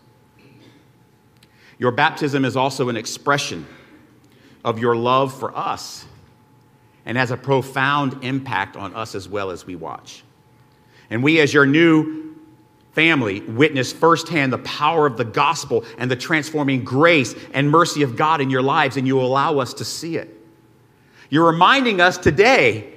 Your 1.79 1.93
baptism 1.93 2.45
is 2.45 2.57
also 2.57 2.89
an 2.89 2.97
expression 2.97 3.67
of 4.65 4.81
your 4.81 4.97
love 4.97 5.33
for 5.39 5.57
us 5.57 6.05
and 7.07 7.17
has 7.17 7.31
a 7.31 7.37
profound 7.37 8.23
impact 8.25 8.77
on 8.77 8.95
us 8.95 9.15
as 9.15 9.29
well 9.29 9.51
as 9.51 9.65
we 9.65 9.77
watch. 9.77 10.25
And 11.09 11.23
we, 11.23 11.41
as 11.41 11.55
your 11.55 11.65
new 11.65 12.28
family, 12.93 13.41
witness 13.43 13.93
firsthand 13.93 14.53
the 14.53 14.59
power 14.59 15.07
of 15.07 15.17
the 15.17 15.25
gospel 15.25 15.85
and 15.99 16.11
the 16.11 16.17
transforming 16.17 16.85
grace 16.85 17.35
and 17.55 17.71
mercy 17.71 18.03
of 18.03 18.17
God 18.17 18.41
in 18.41 18.51
your 18.51 18.63
lives, 18.63 18.97
and 18.97 19.07
you 19.07 19.21
allow 19.21 19.59
us 19.59 19.75
to 19.75 19.85
see 19.85 20.17
it. 20.17 20.35
You're 21.31 21.47
reminding 21.47 22.01
us 22.01 22.19
today, 22.19 22.93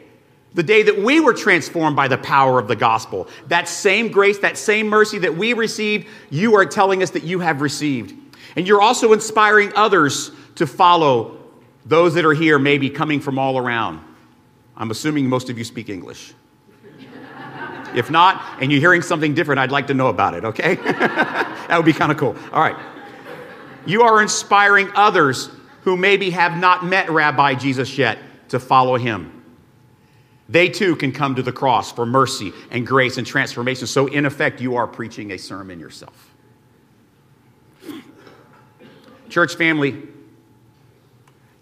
the 0.53 0.63
day 0.63 0.83
that 0.83 0.98
we 0.98 1.19
were 1.19 1.33
transformed 1.33 1.95
by 1.95 2.07
the 2.07 2.17
power 2.17 2.60
of 2.60 2.67
the 2.67 2.75
gospel, 2.75 3.27
that 3.48 3.67
same 3.67 4.10
grace, 4.10 4.39
that 4.39 4.57
same 4.57 4.88
mercy 4.88 5.19
that 5.19 5.36
we 5.36 5.53
received, 5.53 6.07
you 6.29 6.55
are 6.55 6.65
telling 6.65 7.03
us 7.03 7.12
that 7.12 7.24
you 7.24 7.39
have 7.39 7.62
received. 7.62 8.15
And 8.55 8.67
you're 8.67 8.81
also 8.81 9.13
inspiring 9.13 9.71
others 9.75 10.31
to 10.55 10.67
follow 10.67 11.38
those 11.86 12.13
that 12.13 12.25
are 12.25 12.33
here, 12.33 12.60
maybe 12.60 12.89
coming 12.89 13.19
from 13.19 13.39
all 13.39 13.57
around. 13.57 14.00
I'm 14.75 14.91
assuming 14.91 15.27
most 15.27 15.50
of 15.50 15.57
you 15.57 15.63
speak 15.63 15.89
English. 15.89 16.33
If 17.95 18.10
not, 18.10 18.62
and 18.62 18.71
you're 18.71 18.81
hearing 18.81 19.01
something 19.01 19.33
different, 19.33 19.60
I'd 19.60 19.71
like 19.71 19.88
to 19.88 19.93
know 19.93 20.07
about 20.07 20.33
it, 20.33 20.45
okay? 20.45 20.75
that 20.83 21.74
would 21.75 21.86
be 21.86 21.93
kind 21.93 22.12
of 22.12 22.17
cool. 22.17 22.36
All 22.51 22.62
right. 22.62 22.77
You 23.86 24.03
are 24.03 24.21
inspiring 24.21 24.89
others 24.95 25.50
who 25.81 25.98
maybe 25.98 26.29
have 26.31 26.57
not 26.57 26.86
met 26.86 27.10
Rabbi 27.10 27.55
Jesus 27.55 27.98
yet 27.98 28.19
to 28.50 28.60
follow 28.60 28.95
him. 28.95 29.43
They 30.50 30.69
too 30.69 30.95
can 30.95 31.12
come 31.12 31.36
to 31.36 31.41
the 31.41 31.51
cross 31.51 31.91
for 31.91 32.05
mercy 32.05 32.51
and 32.69 32.86
grace 32.86 33.17
and 33.17 33.25
transformation. 33.25 33.88
So, 33.88 34.07
in 34.07 34.25
effect, 34.25 34.60
you 34.60 34.75
are 34.75 34.86
preaching 34.86 35.31
a 35.31 35.38
sermon 35.38 35.79
yourself. 35.79 36.29
Church 39.29 39.55
family, 39.55 39.95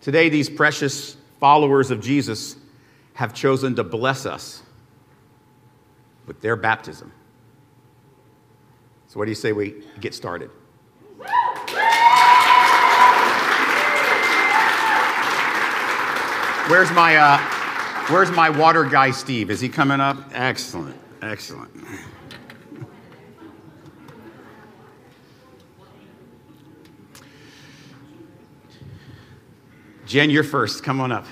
today 0.01 0.29
these 0.29 0.49
precious 0.49 1.15
followers 1.39 1.91
of 1.91 2.01
Jesus 2.01 2.55
have 3.13 3.33
chosen 3.33 3.75
to 3.75 3.83
bless 3.83 4.25
us 4.25 4.63
with 6.29 6.39
their 6.41 6.55
baptism. 6.55 7.11
So, 9.07 9.17
what 9.17 9.25
do 9.25 9.31
you 9.31 9.35
say 9.35 9.51
we 9.51 9.83
get 9.99 10.13
started? 10.13 10.51
Where's 16.69 16.91
my, 16.91 17.17
uh, 17.17 17.39
where's 18.11 18.29
my 18.29 18.51
water 18.51 18.83
guy, 18.83 19.09
Steve? 19.09 19.49
Is 19.49 19.59
he 19.59 19.69
coming 19.69 19.99
up? 19.99 20.17
Excellent, 20.31 20.95
excellent. 21.23 21.71
Jen, 30.05 30.29
you're 30.29 30.43
first. 30.43 30.83
Come 30.83 31.01
on 31.01 31.11
up. 31.11 31.25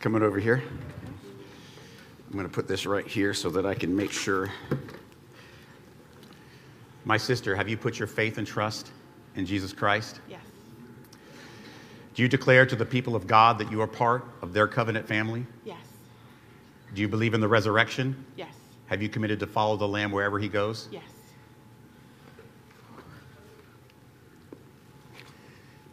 Coming 0.00 0.22
over 0.22 0.38
here. 0.38 0.62
I'm 2.26 2.32
going 2.32 2.44
to 2.44 2.52
put 2.52 2.68
this 2.68 2.86
right 2.86 3.06
here 3.06 3.34
so 3.34 3.50
that 3.50 3.66
I 3.66 3.74
can 3.74 3.96
make 3.96 4.12
sure. 4.12 4.48
My 7.04 7.16
sister, 7.16 7.56
have 7.56 7.68
you 7.68 7.76
put 7.76 7.98
your 7.98 8.06
faith 8.06 8.38
and 8.38 8.46
trust 8.46 8.92
in 9.34 9.44
Jesus 9.44 9.72
Christ? 9.72 10.20
Yes. 10.28 10.40
Do 12.14 12.22
you 12.22 12.28
declare 12.28 12.64
to 12.64 12.76
the 12.76 12.84
people 12.84 13.16
of 13.16 13.26
God 13.26 13.58
that 13.58 13.72
you 13.72 13.80
are 13.80 13.88
part 13.88 14.24
of 14.40 14.52
their 14.52 14.68
covenant 14.68 15.08
family? 15.08 15.44
Yes. 15.64 15.78
Do 16.94 17.00
you 17.00 17.08
believe 17.08 17.34
in 17.34 17.40
the 17.40 17.48
resurrection? 17.48 18.24
Yes. 18.36 18.54
Have 18.86 19.02
you 19.02 19.08
committed 19.08 19.40
to 19.40 19.48
follow 19.48 19.76
the 19.76 19.88
Lamb 19.88 20.12
wherever 20.12 20.38
he 20.38 20.48
goes? 20.48 20.88
Yes. 20.92 21.02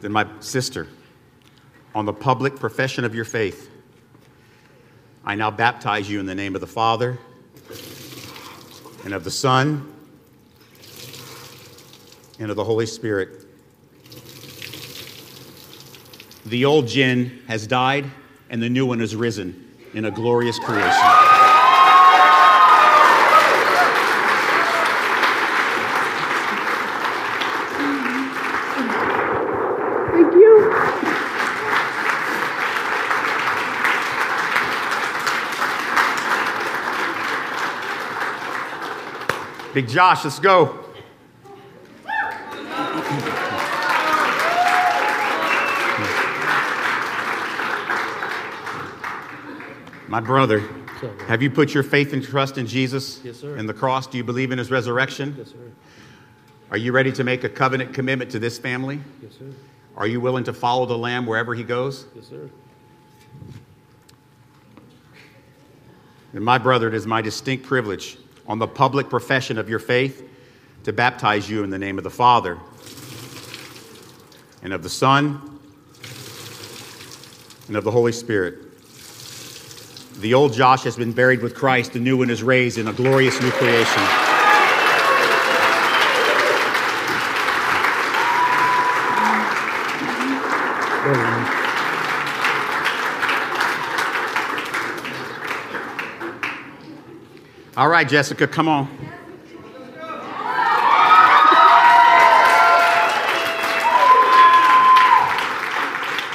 Then, 0.00 0.12
my 0.12 0.26
sister, 0.38 0.86
on 1.92 2.04
the 2.04 2.12
public 2.12 2.54
profession 2.54 3.04
of 3.04 3.12
your 3.12 3.24
faith, 3.24 3.70
I 5.28 5.34
now 5.34 5.50
baptize 5.50 6.08
you 6.08 6.20
in 6.20 6.26
the 6.26 6.36
name 6.36 6.54
of 6.54 6.60
the 6.60 6.68
Father 6.68 7.18
and 9.04 9.12
of 9.12 9.24
the 9.24 9.30
Son 9.30 9.92
and 12.38 12.48
of 12.48 12.56
the 12.56 12.62
Holy 12.62 12.86
Spirit. 12.86 13.44
The 16.44 16.64
old 16.64 16.86
Jen 16.86 17.42
has 17.48 17.66
died, 17.66 18.08
and 18.50 18.62
the 18.62 18.68
new 18.68 18.86
one 18.86 19.00
has 19.00 19.16
risen 19.16 19.74
in 19.94 20.04
a 20.04 20.12
glorious 20.12 20.60
creation. 20.60 20.92
Thank 30.12 30.34
you. 30.34 30.72
Big 39.76 39.88
Josh, 39.88 40.24
let's 40.24 40.38
go. 40.38 40.86
My 50.08 50.20
brother, 50.20 50.60
have 51.28 51.42
you 51.42 51.50
put 51.50 51.74
your 51.74 51.82
faith 51.82 52.14
and 52.14 52.24
trust 52.24 52.56
in 52.56 52.66
Jesus 52.66 53.20
Yes, 53.22 53.36
sir. 53.36 53.56
and 53.56 53.68
the 53.68 53.74
cross? 53.74 54.06
Do 54.06 54.16
you 54.16 54.24
believe 54.24 54.50
in 54.50 54.56
his 54.56 54.70
resurrection? 54.70 55.34
Yes, 55.36 55.48
sir. 55.48 55.56
Are 56.70 56.78
you 56.78 56.92
ready 56.92 57.12
to 57.12 57.22
make 57.22 57.44
a 57.44 57.48
covenant 57.50 57.92
commitment 57.92 58.30
to 58.30 58.38
this 58.38 58.58
family? 58.58 58.98
Yes, 59.22 59.32
sir. 59.38 59.52
Are 59.98 60.06
you 60.06 60.22
willing 60.22 60.44
to 60.44 60.54
follow 60.54 60.86
the 60.86 60.96
Lamb 60.96 61.26
wherever 61.26 61.54
he 61.54 61.64
goes? 61.64 62.06
Yes, 62.14 62.28
sir. 62.28 62.48
And 66.32 66.42
my 66.42 66.56
brother, 66.56 66.88
it 66.88 66.94
is 66.94 67.06
my 67.06 67.20
distinct 67.20 67.66
privilege 67.66 68.16
on 68.48 68.58
the 68.58 68.66
public 68.66 69.08
profession 69.08 69.58
of 69.58 69.68
your 69.68 69.78
faith 69.78 70.28
to 70.84 70.92
baptize 70.92 71.50
you 71.50 71.64
in 71.64 71.70
the 71.70 71.78
name 71.78 71.98
of 71.98 72.04
the 72.04 72.10
Father 72.10 72.58
and 74.62 74.72
of 74.72 74.82
the 74.82 74.88
Son 74.88 75.60
and 77.68 77.76
of 77.76 77.84
the 77.84 77.90
Holy 77.90 78.12
Spirit. 78.12 78.62
The 80.20 80.34
old 80.34 80.52
Josh 80.52 80.82
has 80.84 80.96
been 80.96 81.12
buried 81.12 81.42
with 81.42 81.54
Christ, 81.54 81.92
the 81.92 82.00
new 82.00 82.16
one 82.16 82.30
is 82.30 82.42
raised 82.42 82.78
in 82.78 82.88
a 82.88 82.92
glorious 82.92 83.40
new 83.40 83.50
creation. 83.50 84.25
All 97.76 97.88
right, 97.88 98.08
Jessica, 98.08 98.46
come 98.46 98.68
on. 98.68 98.88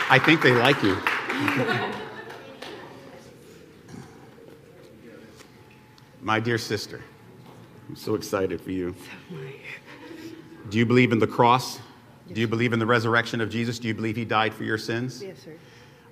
I 0.07 0.19
think 0.23 0.43
they 0.43 0.51
like 0.51 0.83
you. 0.83 0.97
My 6.21 6.39
dear 6.39 6.59
sister, 6.59 7.01
I'm 7.89 7.95
so 7.95 8.13
excited 8.13 8.61
for 8.61 8.69
you. 8.69 8.93
Do 10.69 10.77
you 10.77 10.85
believe 10.85 11.11
in 11.11 11.17
the 11.17 11.25
cross? 11.25 11.79
Do 12.31 12.39
you 12.39 12.47
believe 12.47 12.71
in 12.71 12.77
the 12.77 12.85
resurrection 12.85 13.41
of 13.41 13.49
Jesus? 13.49 13.79
Do 13.79 13.87
you 13.87 13.95
believe 13.95 14.15
he 14.15 14.25
died 14.25 14.53
for 14.53 14.63
your 14.63 14.77
sins? 14.77 15.23
Yes, 15.23 15.39
sir. 15.39 15.53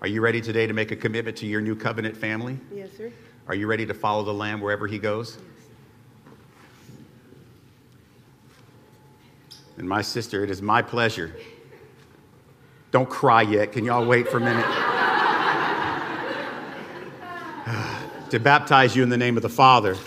Are 0.01 0.07
you 0.07 0.21
ready 0.21 0.41
today 0.41 0.65
to 0.65 0.74
make 0.74 0.89
a 0.89 0.95
commitment 0.95 1.38
to 1.38 1.45
your 1.45 1.62
new 1.62 1.75
covenant 1.75 2.17
family? 2.17 2.57
Yes, 2.74 2.89
sir. 2.98 3.12
Are 3.49 3.55
you 3.55 3.65
ready 3.65 3.87
to 3.87 3.95
follow 3.95 4.23
the 4.23 4.33
Lamb 4.33 4.61
wherever 4.61 4.85
he 4.85 4.99
goes? 4.99 5.39
And 9.75 9.89
my 9.89 10.03
sister, 10.03 10.43
it 10.43 10.51
is 10.51 10.61
my 10.61 10.83
pleasure. 10.83 11.35
Don't 12.91 13.09
cry 13.09 13.41
yet. 13.41 13.71
Can 13.71 13.85
y'all 13.85 14.05
wait 14.05 14.27
for 14.27 14.37
a 14.37 14.39
minute? 14.39 14.63
to 18.29 18.39
baptize 18.39 18.95
you 18.95 19.01
in 19.01 19.09
the 19.09 19.17
name 19.17 19.35
of 19.35 19.41
the 19.41 19.49
Father 19.49 19.97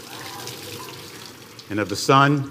and 1.69 1.81
of 1.81 1.89
the 1.89 1.97
Son 1.97 2.49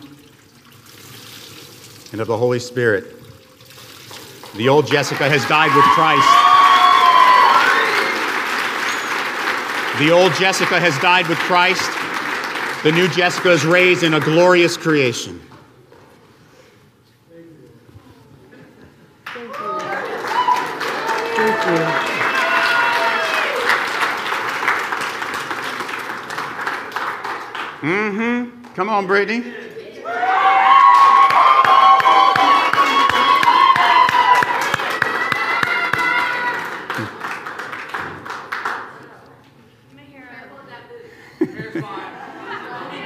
and 2.12 2.20
of 2.20 2.28
the 2.28 2.36
Holy 2.36 2.60
Spirit. 2.60 3.16
The 4.56 4.68
old 4.68 4.88
Jessica 4.88 5.30
has 5.30 5.46
died 5.46 5.74
with 5.74 5.86
Christ. 5.86 6.51
The 10.02 10.10
old 10.10 10.34
Jessica 10.34 10.80
has 10.80 10.98
died 10.98 11.28
with 11.28 11.38
Christ. 11.38 11.92
The 12.84 12.92
new 12.92 13.08
Jessica 13.10 13.52
is 13.52 13.64
raised 13.64 14.02
in 14.02 14.16
a 14.16 14.20
glorious 14.20 14.76
creation. 14.76 15.40
Thank 19.28 19.36
you. 19.36 19.44
Thank 21.36 21.68
you. 21.68 21.74
Mm 27.88 28.12
hmm. 28.16 28.50
Come 28.74 28.90
on, 28.90 29.06
Brittany. 29.06 29.44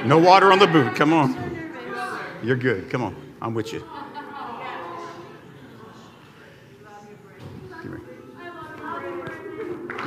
No 0.06 0.18
water 0.18 0.52
on 0.52 0.60
the 0.60 0.68
boot. 0.68 0.94
Come 0.94 1.12
on. 1.12 1.34
You're 2.42 2.56
good. 2.56 2.88
Come 2.88 3.02
on. 3.02 3.16
I'm 3.42 3.54
with 3.54 3.72
you. 3.72 3.84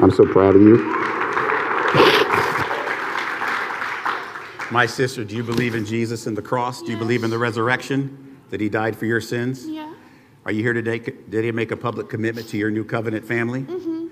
I'm 0.01 0.11
so 0.11 0.25
proud 0.25 0.55
of 0.55 0.61
you. 0.61 0.77
My 4.71 4.85
sister, 4.85 5.25
do 5.25 5.35
you 5.35 5.43
believe 5.43 5.75
in 5.75 5.83
Jesus 5.83 6.27
and 6.27 6.37
the 6.37 6.41
cross? 6.41 6.81
Do 6.81 6.91
you 6.91 6.97
believe 6.97 7.25
in 7.25 7.29
the 7.29 7.37
resurrection? 7.37 8.37
That 8.51 8.61
he 8.61 8.69
died 8.69 8.95
for 8.95 9.05
your 9.05 9.19
sins? 9.19 9.67
Yeah. 9.67 9.93
Are 10.45 10.51
you 10.53 10.63
here 10.63 10.73
today? 10.73 10.99
Did 10.99 11.43
he 11.43 11.51
make 11.51 11.71
a 11.71 11.77
public 11.77 12.07
commitment 12.07 12.47
to 12.49 12.57
your 12.57 12.71
new 12.71 12.85
covenant 12.85 13.25
family? 13.25 13.63
Mm-hmm. 13.63 14.07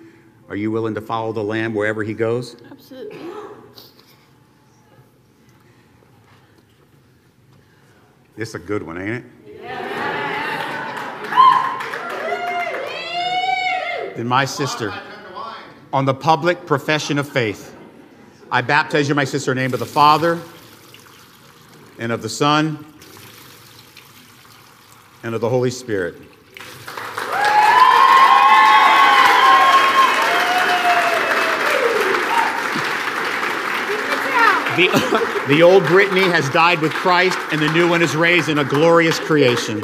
Are 0.50 0.56
you 0.56 0.70
willing 0.70 0.96
to 0.96 1.02
follow 1.02 1.32
the 1.32 1.44
Lamb 1.44 1.74
wherever 1.74 2.04
he 2.04 2.14
goes? 2.14 2.58
Absolutely. 2.70 3.07
This 8.38 8.50
is 8.50 8.56
a 8.56 8.60
good 8.60 8.84
one, 8.84 9.00
ain't 9.00 9.10
it? 9.10 9.24
Then 14.16 14.28
my 14.28 14.46
sister, 14.46 14.94
on 15.92 16.06
the 16.06 16.14
public 16.14 16.68
profession 16.68 17.18
of 17.18 17.28
faith, 17.28 17.76
I 18.52 18.62
baptize 18.62 19.10
you, 19.10 19.16
my 19.16 19.24
sister, 19.24 19.52
in 19.52 19.58
the 19.58 19.64
name 19.64 19.74
of 19.74 19.80
the 19.80 19.88
Father 19.88 20.40
and 21.98 22.12
of 22.12 22.22
the 22.22 22.30
Son 22.30 22.86
and 25.24 25.34
of 25.34 25.42
the 25.42 25.50
Holy 25.50 25.72
Spirit. 25.72 26.22
The, 34.78 35.27
the 35.48 35.64
old 35.64 35.86
Brittany 35.86 36.22
has 36.22 36.50
died 36.50 36.80
with 36.82 36.92
Christ, 36.94 37.38
and 37.52 37.62
the 37.62 37.72
new 37.72 37.90
one 37.90 38.02
is 38.02 38.16
raised 38.16 38.50
in 38.50 38.58
a 38.58 38.66
glorious 38.66 39.20
creation. 39.20 39.82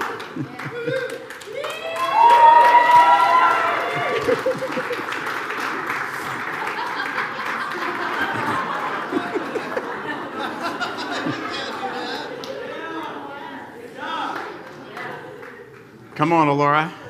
Come 16.15 16.31
on, 16.31 16.47
Alora. 16.47 17.02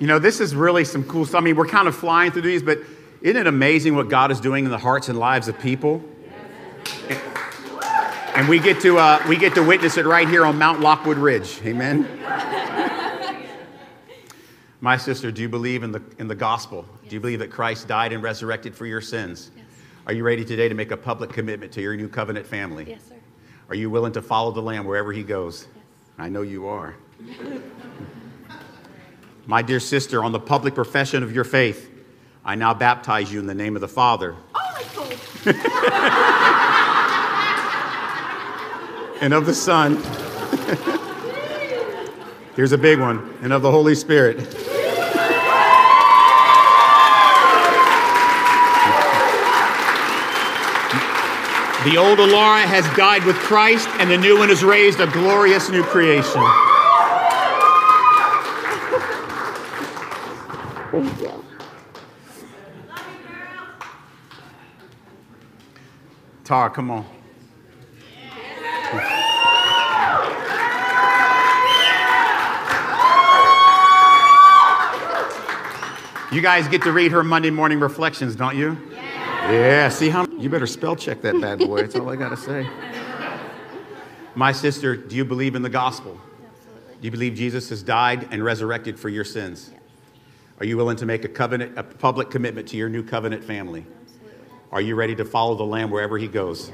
You 0.00 0.06
know, 0.06 0.18
this 0.18 0.40
is 0.40 0.54
really 0.56 0.86
some 0.86 1.04
cool 1.04 1.26
stuff. 1.26 1.42
I 1.42 1.44
mean, 1.44 1.56
we're 1.56 1.66
kind 1.66 1.86
of 1.86 1.94
flying 1.94 2.32
through 2.32 2.42
these, 2.42 2.62
but 2.62 2.78
isn't 3.20 3.36
it 3.36 3.46
amazing 3.46 3.94
what 3.94 4.08
God 4.08 4.30
is 4.30 4.40
doing 4.40 4.64
in 4.64 4.70
the 4.70 4.78
hearts 4.78 5.10
and 5.10 5.18
lives 5.18 5.46
of 5.46 5.60
people? 5.60 6.02
And 8.34 8.48
we 8.48 8.58
get 8.58 8.80
to 8.80 8.96
uh, 8.96 9.22
we 9.28 9.36
get 9.36 9.54
to 9.56 9.62
witness 9.62 9.98
it 9.98 10.06
right 10.06 10.26
here 10.26 10.46
on 10.46 10.56
Mount 10.56 10.80
Lockwood 10.80 11.18
Ridge. 11.18 11.60
Amen. 11.66 12.08
My 14.80 14.96
sister, 14.96 15.30
do 15.30 15.42
you 15.42 15.48
believe 15.50 15.82
in 15.82 15.92
the 15.92 16.02
in 16.18 16.28
the 16.28 16.34
gospel? 16.34 16.86
Do 17.06 17.14
you 17.14 17.20
believe 17.20 17.40
that 17.40 17.50
Christ 17.50 17.86
died 17.86 18.14
and 18.14 18.22
resurrected 18.22 18.74
for 18.74 18.86
your 18.86 19.02
sins? 19.02 19.50
Yes. 19.54 19.66
Are 20.06 20.14
you 20.14 20.24
ready 20.24 20.46
today 20.46 20.70
to 20.70 20.74
make 20.74 20.92
a 20.92 20.96
public 20.96 21.30
commitment 21.30 21.72
to 21.72 21.82
your 21.82 21.94
new 21.94 22.08
covenant 22.08 22.46
family? 22.46 22.86
Yes, 22.88 23.02
sir. 23.06 23.16
Are 23.68 23.74
you 23.74 23.90
willing 23.90 24.12
to 24.12 24.22
follow 24.22 24.52
the 24.52 24.62
Lamb 24.62 24.86
wherever 24.86 25.12
he 25.12 25.22
goes? 25.22 25.66
Yes. 25.74 25.84
I 26.16 26.30
know 26.30 26.40
you 26.40 26.66
are. 26.68 26.94
My 29.50 29.60
dear 29.62 29.80
sister, 29.80 30.22
on 30.22 30.30
the 30.30 30.38
public 30.38 30.76
profession 30.76 31.24
of 31.24 31.34
your 31.34 31.42
faith, 31.42 31.90
I 32.44 32.54
now 32.54 32.72
baptize 32.72 33.32
you 33.32 33.40
in 33.40 33.48
the 33.48 33.54
name 33.54 33.74
of 33.74 33.80
the 33.80 33.88
Father 33.88 34.36
Oh, 34.54 34.60
cool. 34.94 35.06
and 39.20 39.34
of 39.34 39.46
the 39.46 39.54
Son. 39.54 39.96
Here's 42.54 42.70
a 42.70 42.78
big 42.78 43.00
one, 43.00 43.36
and 43.42 43.52
of 43.52 43.62
the 43.62 43.72
Holy 43.72 43.96
Spirit. 43.96 44.38
The 51.82 51.96
old 51.96 52.20
Alara 52.20 52.66
has 52.66 52.84
died 52.96 53.24
with 53.24 53.34
Christ, 53.38 53.88
and 53.98 54.08
the 54.08 54.18
new 54.18 54.38
one 54.38 54.50
is 54.50 54.62
raised 54.62 55.00
a 55.00 55.08
glorious 55.08 55.68
new 55.70 55.82
creation. 55.82 56.40
Todd, 66.50 66.74
come 66.74 66.90
on. 66.90 67.06
You 76.32 76.40
guys 76.40 76.66
get 76.66 76.82
to 76.82 76.90
read 76.90 77.12
her 77.12 77.22
Monday 77.22 77.50
morning 77.50 77.78
reflections, 77.78 78.34
don't 78.34 78.56
you? 78.56 78.76
Yeah. 78.90 79.52
yeah. 79.52 79.88
See 79.90 80.08
how 80.08 80.26
you 80.26 80.50
better 80.50 80.66
spell 80.66 80.96
check 80.96 81.22
that 81.22 81.40
bad 81.40 81.60
boy. 81.60 81.82
That's 81.82 81.94
all 81.94 82.08
I 82.08 82.16
gotta 82.16 82.36
say. 82.36 82.68
My 84.34 84.50
sister, 84.50 84.96
do 84.96 85.14
you 85.14 85.24
believe 85.24 85.54
in 85.54 85.62
the 85.62 85.70
gospel? 85.70 86.20
Absolutely. 86.52 86.94
Do 86.96 87.04
you 87.04 87.10
believe 87.12 87.34
Jesus 87.34 87.68
has 87.68 87.84
died 87.84 88.26
and 88.32 88.42
resurrected 88.42 88.98
for 88.98 89.08
your 89.08 89.22
sins? 89.22 89.70
Yeah. 89.72 89.78
Are 90.58 90.66
you 90.66 90.76
willing 90.76 90.96
to 90.96 91.06
make 91.06 91.24
a 91.24 91.28
covenant, 91.28 91.78
a 91.78 91.84
public 91.84 92.28
commitment 92.28 92.66
to 92.70 92.76
your 92.76 92.88
new 92.88 93.04
covenant 93.04 93.44
family? 93.44 93.86
Are 94.72 94.80
you 94.80 94.94
ready 94.94 95.16
to 95.16 95.24
follow 95.24 95.56
the 95.56 95.64
Lamb 95.64 95.90
wherever 95.90 96.16
he 96.16 96.28
goes? 96.28 96.70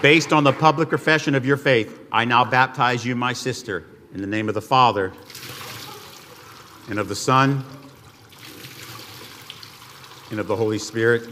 Based 0.00 0.32
on 0.32 0.44
the 0.44 0.52
public 0.52 0.88
profession 0.88 1.34
of 1.34 1.44
your 1.44 1.56
faith, 1.56 2.06
I 2.10 2.24
now 2.24 2.44
baptize 2.44 3.04
you, 3.04 3.14
my 3.14 3.32
sister, 3.32 3.84
in 4.14 4.20
the 4.20 4.26
name 4.26 4.48
of 4.48 4.54
the 4.54 4.62
Father 4.62 5.12
and 6.88 6.98
of 6.98 7.08
the 7.08 7.16
Son 7.16 7.64
and 10.30 10.40
of 10.40 10.46
the 10.46 10.56
Holy 10.56 10.78
Spirit. 10.78 11.28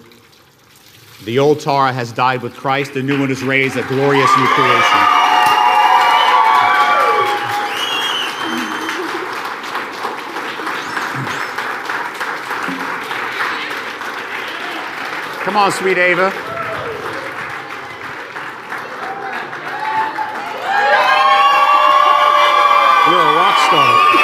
The 1.24 1.38
old 1.38 1.60
Tara 1.60 1.92
has 1.92 2.12
died 2.12 2.42
with 2.42 2.54
Christ, 2.54 2.92
the 2.92 3.02
new 3.02 3.18
one 3.18 3.30
is 3.30 3.42
raised, 3.42 3.76
a 3.76 3.86
glorious 3.86 4.30
new 4.36 4.46
creation. 4.46 5.03
Come 15.44 15.56
on, 15.58 15.70
sweet 15.72 15.98
Ava. 15.98 16.32
You're 23.10 23.20
a 23.20 23.34
rock 23.36 23.58
star. 23.58 24.14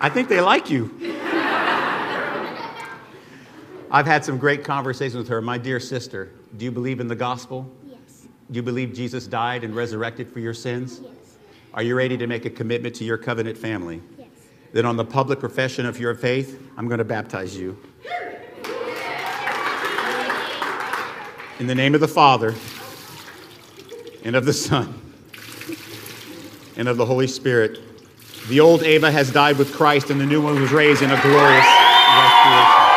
I 0.00 0.08
think 0.08 0.28
they 0.28 0.40
like 0.40 0.70
you. 0.70 0.94
I've 3.90 4.06
had 4.06 4.24
some 4.24 4.38
great 4.38 4.62
conversations 4.62 5.16
with 5.16 5.26
her. 5.26 5.42
My 5.42 5.58
dear 5.58 5.80
sister, 5.80 6.30
do 6.56 6.64
you 6.64 6.70
believe 6.70 7.00
in 7.00 7.08
the 7.08 7.16
gospel? 7.16 7.68
Yes. 7.84 8.28
Do 8.50 8.56
you 8.56 8.62
believe 8.62 8.94
Jesus 8.94 9.26
died 9.26 9.64
and 9.64 9.74
resurrected 9.74 10.32
for 10.32 10.38
your 10.38 10.54
sins? 10.54 11.00
Yes. 11.02 11.11
Are 11.74 11.82
you 11.82 11.94
ready 11.94 12.18
to 12.18 12.26
make 12.26 12.44
a 12.44 12.50
commitment 12.50 12.94
to 12.96 13.04
your 13.04 13.16
covenant 13.16 13.56
family? 13.56 14.02
Yes. 14.18 14.28
Then, 14.72 14.84
on 14.84 14.98
the 14.98 15.06
public 15.06 15.40
profession 15.40 15.86
of 15.86 15.98
your 15.98 16.14
faith, 16.14 16.70
I'm 16.76 16.86
going 16.86 16.98
to 16.98 17.04
baptize 17.04 17.56
you. 17.56 17.78
In 21.58 21.66
the 21.66 21.74
name 21.74 21.94
of 21.94 22.02
the 22.02 22.08
Father, 22.08 22.54
and 24.22 24.36
of 24.36 24.44
the 24.44 24.52
Son, 24.52 25.00
and 26.76 26.88
of 26.88 26.98
the 26.98 27.06
Holy 27.06 27.26
Spirit. 27.26 27.80
The 28.48 28.60
old 28.60 28.82
Ava 28.82 29.10
has 29.10 29.32
died 29.32 29.56
with 29.56 29.72
Christ, 29.72 30.10
and 30.10 30.20
the 30.20 30.26
new 30.26 30.42
one 30.42 30.60
was 30.60 30.72
raised 30.72 31.00
in 31.00 31.10
a 31.10 31.22
glorious 31.22 31.64
resurrection. 31.64 32.92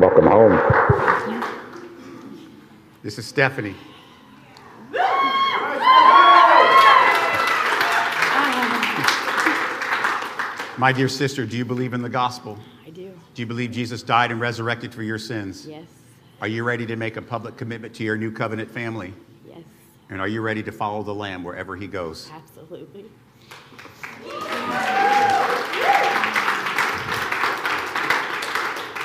Welcome 0.00 0.26
home. 0.26 1.42
This 3.02 3.18
is 3.18 3.26
Stephanie. 3.38 3.76
My 10.76 10.92
dear 10.92 11.08
sister, 11.08 11.46
do 11.46 11.56
you 11.56 11.64
believe 11.64 11.94
in 11.94 12.02
the 12.02 12.08
gospel? 12.08 12.58
I 12.84 12.90
do. 12.90 13.12
Do 13.34 13.42
you 13.42 13.46
believe 13.46 13.70
Jesus 13.70 14.02
died 14.02 14.32
and 14.32 14.40
resurrected 14.40 14.92
for 14.92 15.04
your 15.04 15.20
sins? 15.20 15.68
Yes. 15.68 15.84
Are 16.40 16.48
you 16.48 16.64
ready 16.64 16.84
to 16.86 16.96
make 16.96 17.16
a 17.16 17.22
public 17.22 17.56
commitment 17.56 17.94
to 17.94 18.02
your 18.02 18.16
new 18.16 18.32
covenant 18.32 18.72
family? 18.72 19.14
Yes. 19.46 19.62
And 20.10 20.20
are 20.20 20.26
you 20.26 20.40
ready 20.40 20.64
to 20.64 20.72
follow 20.72 21.04
the 21.04 21.14
Lamb 21.14 21.44
wherever 21.44 21.76
he 21.76 21.86
goes? 21.86 22.28
Absolutely. 22.34 23.04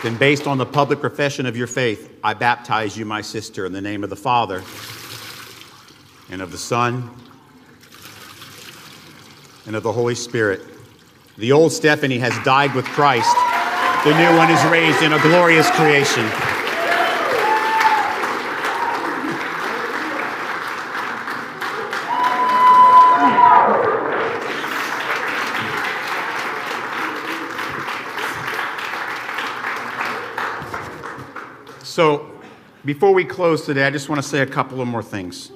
Then, 0.03 0.17
based 0.17 0.47
on 0.47 0.57
the 0.57 0.65
public 0.65 0.99
profession 0.99 1.45
of 1.45 1.55
your 1.55 1.65
faith, 1.65 2.13
I 2.21 2.33
baptize 2.33 2.97
you, 2.97 3.05
my 3.05 3.21
sister, 3.21 3.65
in 3.65 3.71
the 3.71 3.79
name 3.79 4.03
of 4.03 4.09
the 4.09 4.17
Father 4.17 4.61
and 6.29 6.41
of 6.41 6.51
the 6.51 6.57
Son 6.57 7.09
and 9.65 9.77
of 9.77 9.83
the 9.83 9.93
Holy 9.93 10.15
Spirit. 10.15 10.59
The 11.37 11.53
old 11.53 11.71
Stephanie 11.71 12.19
has 12.19 12.37
died 12.43 12.75
with 12.75 12.83
Christ, 12.87 13.33
the 14.03 14.11
new 14.17 14.37
one 14.37 14.51
is 14.51 14.61
raised 14.65 15.01
in 15.03 15.13
a 15.13 15.21
glorious 15.21 15.71
creation. 15.71 16.29
So, 31.93 32.31
before 32.93 33.11
we 33.11 33.25
close 33.25 33.65
today, 33.65 33.87
I 33.87 33.89
just 33.89 34.07
want 34.07 34.21
to 34.21 34.27
say 34.27 34.41
a 34.41 34.45
couple 34.45 34.79
of 34.79 34.87
more 34.87 35.01
things. 35.01 35.51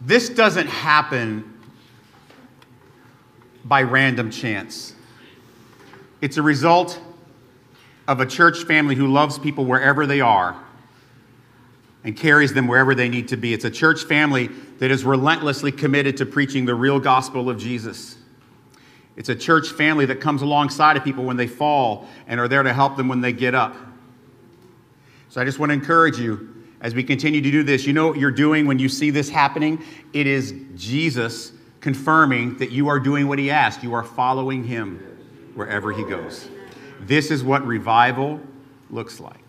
This 0.00 0.28
doesn't 0.28 0.66
happen 0.66 1.54
by 3.64 3.82
random 3.82 4.32
chance. 4.32 4.94
It's 6.20 6.38
a 6.38 6.42
result 6.42 7.00
of 8.08 8.18
a 8.18 8.26
church 8.26 8.64
family 8.64 8.96
who 8.96 9.06
loves 9.06 9.38
people 9.38 9.64
wherever 9.64 10.06
they 10.06 10.20
are 10.20 10.60
and 12.02 12.16
carries 12.16 12.52
them 12.52 12.66
wherever 12.66 12.96
they 12.96 13.08
need 13.08 13.28
to 13.28 13.36
be. 13.36 13.54
It's 13.54 13.64
a 13.64 13.70
church 13.70 14.02
family 14.06 14.48
that 14.80 14.90
is 14.90 15.04
relentlessly 15.04 15.70
committed 15.70 16.16
to 16.16 16.26
preaching 16.26 16.64
the 16.64 16.74
real 16.74 16.98
gospel 16.98 17.48
of 17.48 17.58
Jesus. 17.58 18.16
It's 19.16 19.28
a 19.30 19.34
church 19.34 19.70
family 19.70 20.06
that 20.06 20.20
comes 20.20 20.42
alongside 20.42 20.96
of 20.96 21.04
people 21.04 21.24
when 21.24 21.36
they 21.36 21.46
fall 21.46 22.06
and 22.26 22.38
are 22.38 22.48
there 22.48 22.62
to 22.62 22.72
help 22.72 22.96
them 22.96 23.08
when 23.08 23.20
they 23.20 23.32
get 23.32 23.54
up. 23.54 23.74
So 25.30 25.40
I 25.40 25.44
just 25.44 25.58
want 25.58 25.70
to 25.70 25.74
encourage 25.74 26.18
you 26.18 26.64
as 26.80 26.94
we 26.94 27.02
continue 27.02 27.40
to 27.40 27.50
do 27.50 27.62
this. 27.62 27.86
You 27.86 27.92
know 27.92 28.08
what 28.08 28.18
you're 28.18 28.30
doing 28.30 28.66
when 28.66 28.78
you 28.78 28.88
see 28.88 29.10
this 29.10 29.28
happening? 29.28 29.82
It 30.12 30.26
is 30.26 30.54
Jesus 30.74 31.52
confirming 31.80 32.58
that 32.58 32.70
you 32.70 32.88
are 32.88 33.00
doing 33.00 33.26
what 33.28 33.38
he 33.38 33.50
asked. 33.50 33.82
You 33.82 33.94
are 33.94 34.02
following 34.02 34.64
him 34.64 34.98
wherever 35.54 35.92
he 35.92 36.04
goes. 36.04 36.48
This 37.00 37.30
is 37.30 37.42
what 37.42 37.66
revival 37.66 38.40
looks 38.90 39.20
like. 39.20 39.40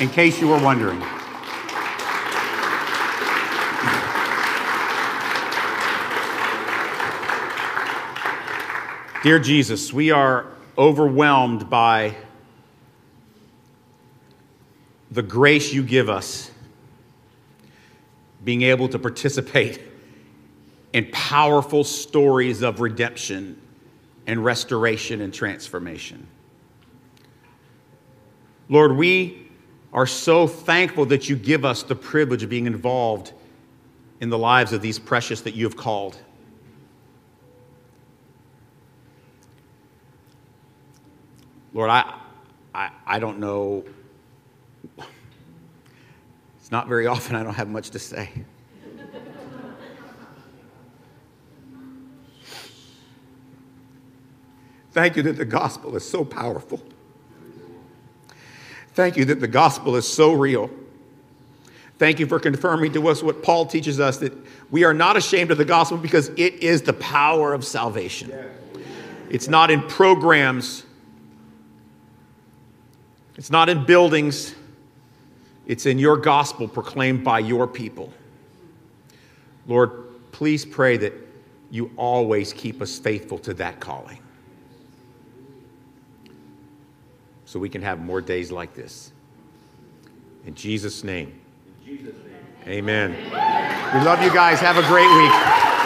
In 0.00 0.08
case 0.08 0.40
you 0.40 0.48
were 0.48 0.62
wondering. 0.62 1.02
Dear 9.20 9.40
Jesus, 9.40 9.92
we 9.92 10.12
are 10.12 10.46
overwhelmed 10.76 11.68
by 11.68 12.14
the 15.10 15.22
grace 15.22 15.72
you 15.72 15.82
give 15.82 16.08
us 16.08 16.52
being 18.44 18.62
able 18.62 18.88
to 18.88 18.96
participate 18.96 19.82
in 20.92 21.08
powerful 21.10 21.82
stories 21.82 22.62
of 22.62 22.80
redemption 22.80 23.60
and 24.28 24.44
restoration 24.44 25.20
and 25.20 25.34
transformation. 25.34 26.28
Lord, 28.68 28.92
we 28.92 29.48
are 29.92 30.06
so 30.06 30.46
thankful 30.46 31.06
that 31.06 31.28
you 31.28 31.34
give 31.34 31.64
us 31.64 31.82
the 31.82 31.96
privilege 31.96 32.44
of 32.44 32.50
being 32.50 32.66
involved 32.66 33.32
in 34.20 34.30
the 34.30 34.38
lives 34.38 34.72
of 34.72 34.80
these 34.80 35.00
precious 35.00 35.40
that 35.40 35.54
you 35.54 35.64
have 35.64 35.76
called. 35.76 36.18
Lord, 41.78 41.90
I, 41.90 42.12
I, 42.74 42.90
I 43.06 43.18
don't 43.20 43.38
know. 43.38 43.84
It's 46.58 46.72
not 46.72 46.88
very 46.88 47.06
often 47.06 47.36
I 47.36 47.44
don't 47.44 47.54
have 47.54 47.68
much 47.68 47.90
to 47.90 48.00
say. 48.00 48.32
Thank 54.90 55.14
you 55.14 55.22
that 55.22 55.36
the 55.36 55.44
gospel 55.44 55.94
is 55.94 56.04
so 56.04 56.24
powerful. 56.24 56.82
Thank 58.94 59.16
you 59.16 59.24
that 59.26 59.38
the 59.38 59.46
gospel 59.46 59.94
is 59.94 60.12
so 60.12 60.32
real. 60.32 60.68
Thank 61.96 62.18
you 62.18 62.26
for 62.26 62.40
confirming 62.40 62.92
to 62.94 63.06
us 63.06 63.22
what 63.22 63.44
Paul 63.44 63.66
teaches 63.66 64.00
us 64.00 64.16
that 64.16 64.32
we 64.72 64.82
are 64.82 64.94
not 64.94 65.16
ashamed 65.16 65.52
of 65.52 65.58
the 65.58 65.64
gospel 65.64 65.96
because 65.96 66.30
it 66.30 66.54
is 66.54 66.82
the 66.82 66.94
power 66.94 67.54
of 67.54 67.64
salvation. 67.64 68.32
It's 69.30 69.46
not 69.46 69.70
in 69.70 69.82
programs, 69.82 70.82
it's 73.38 73.50
not 73.50 73.68
in 73.68 73.84
buildings, 73.84 74.54
it's 75.66 75.86
in 75.86 75.98
your 75.98 76.16
gospel 76.16 76.68
proclaimed 76.68 77.24
by 77.24 77.38
your 77.38 77.66
people. 77.66 78.12
Lord, 79.66 79.92
please 80.32 80.66
pray 80.66 80.96
that 80.98 81.12
you 81.70 81.90
always 81.96 82.52
keep 82.52 82.82
us 82.82 82.98
faithful 82.98 83.38
to 83.38 83.54
that 83.54 83.78
calling 83.78 84.18
so 87.44 87.58
we 87.58 87.68
can 87.68 87.80
have 87.82 88.00
more 88.00 88.20
days 88.20 88.50
like 88.50 88.74
this. 88.74 89.12
In 90.44 90.54
Jesus' 90.54 91.04
name. 91.04 91.40
Amen. 92.66 93.12
We 93.94 94.04
love 94.04 94.22
you 94.22 94.32
guys. 94.32 94.60
Have 94.60 94.76
a 94.76 94.86
great 94.88 95.08
week. 95.16 95.77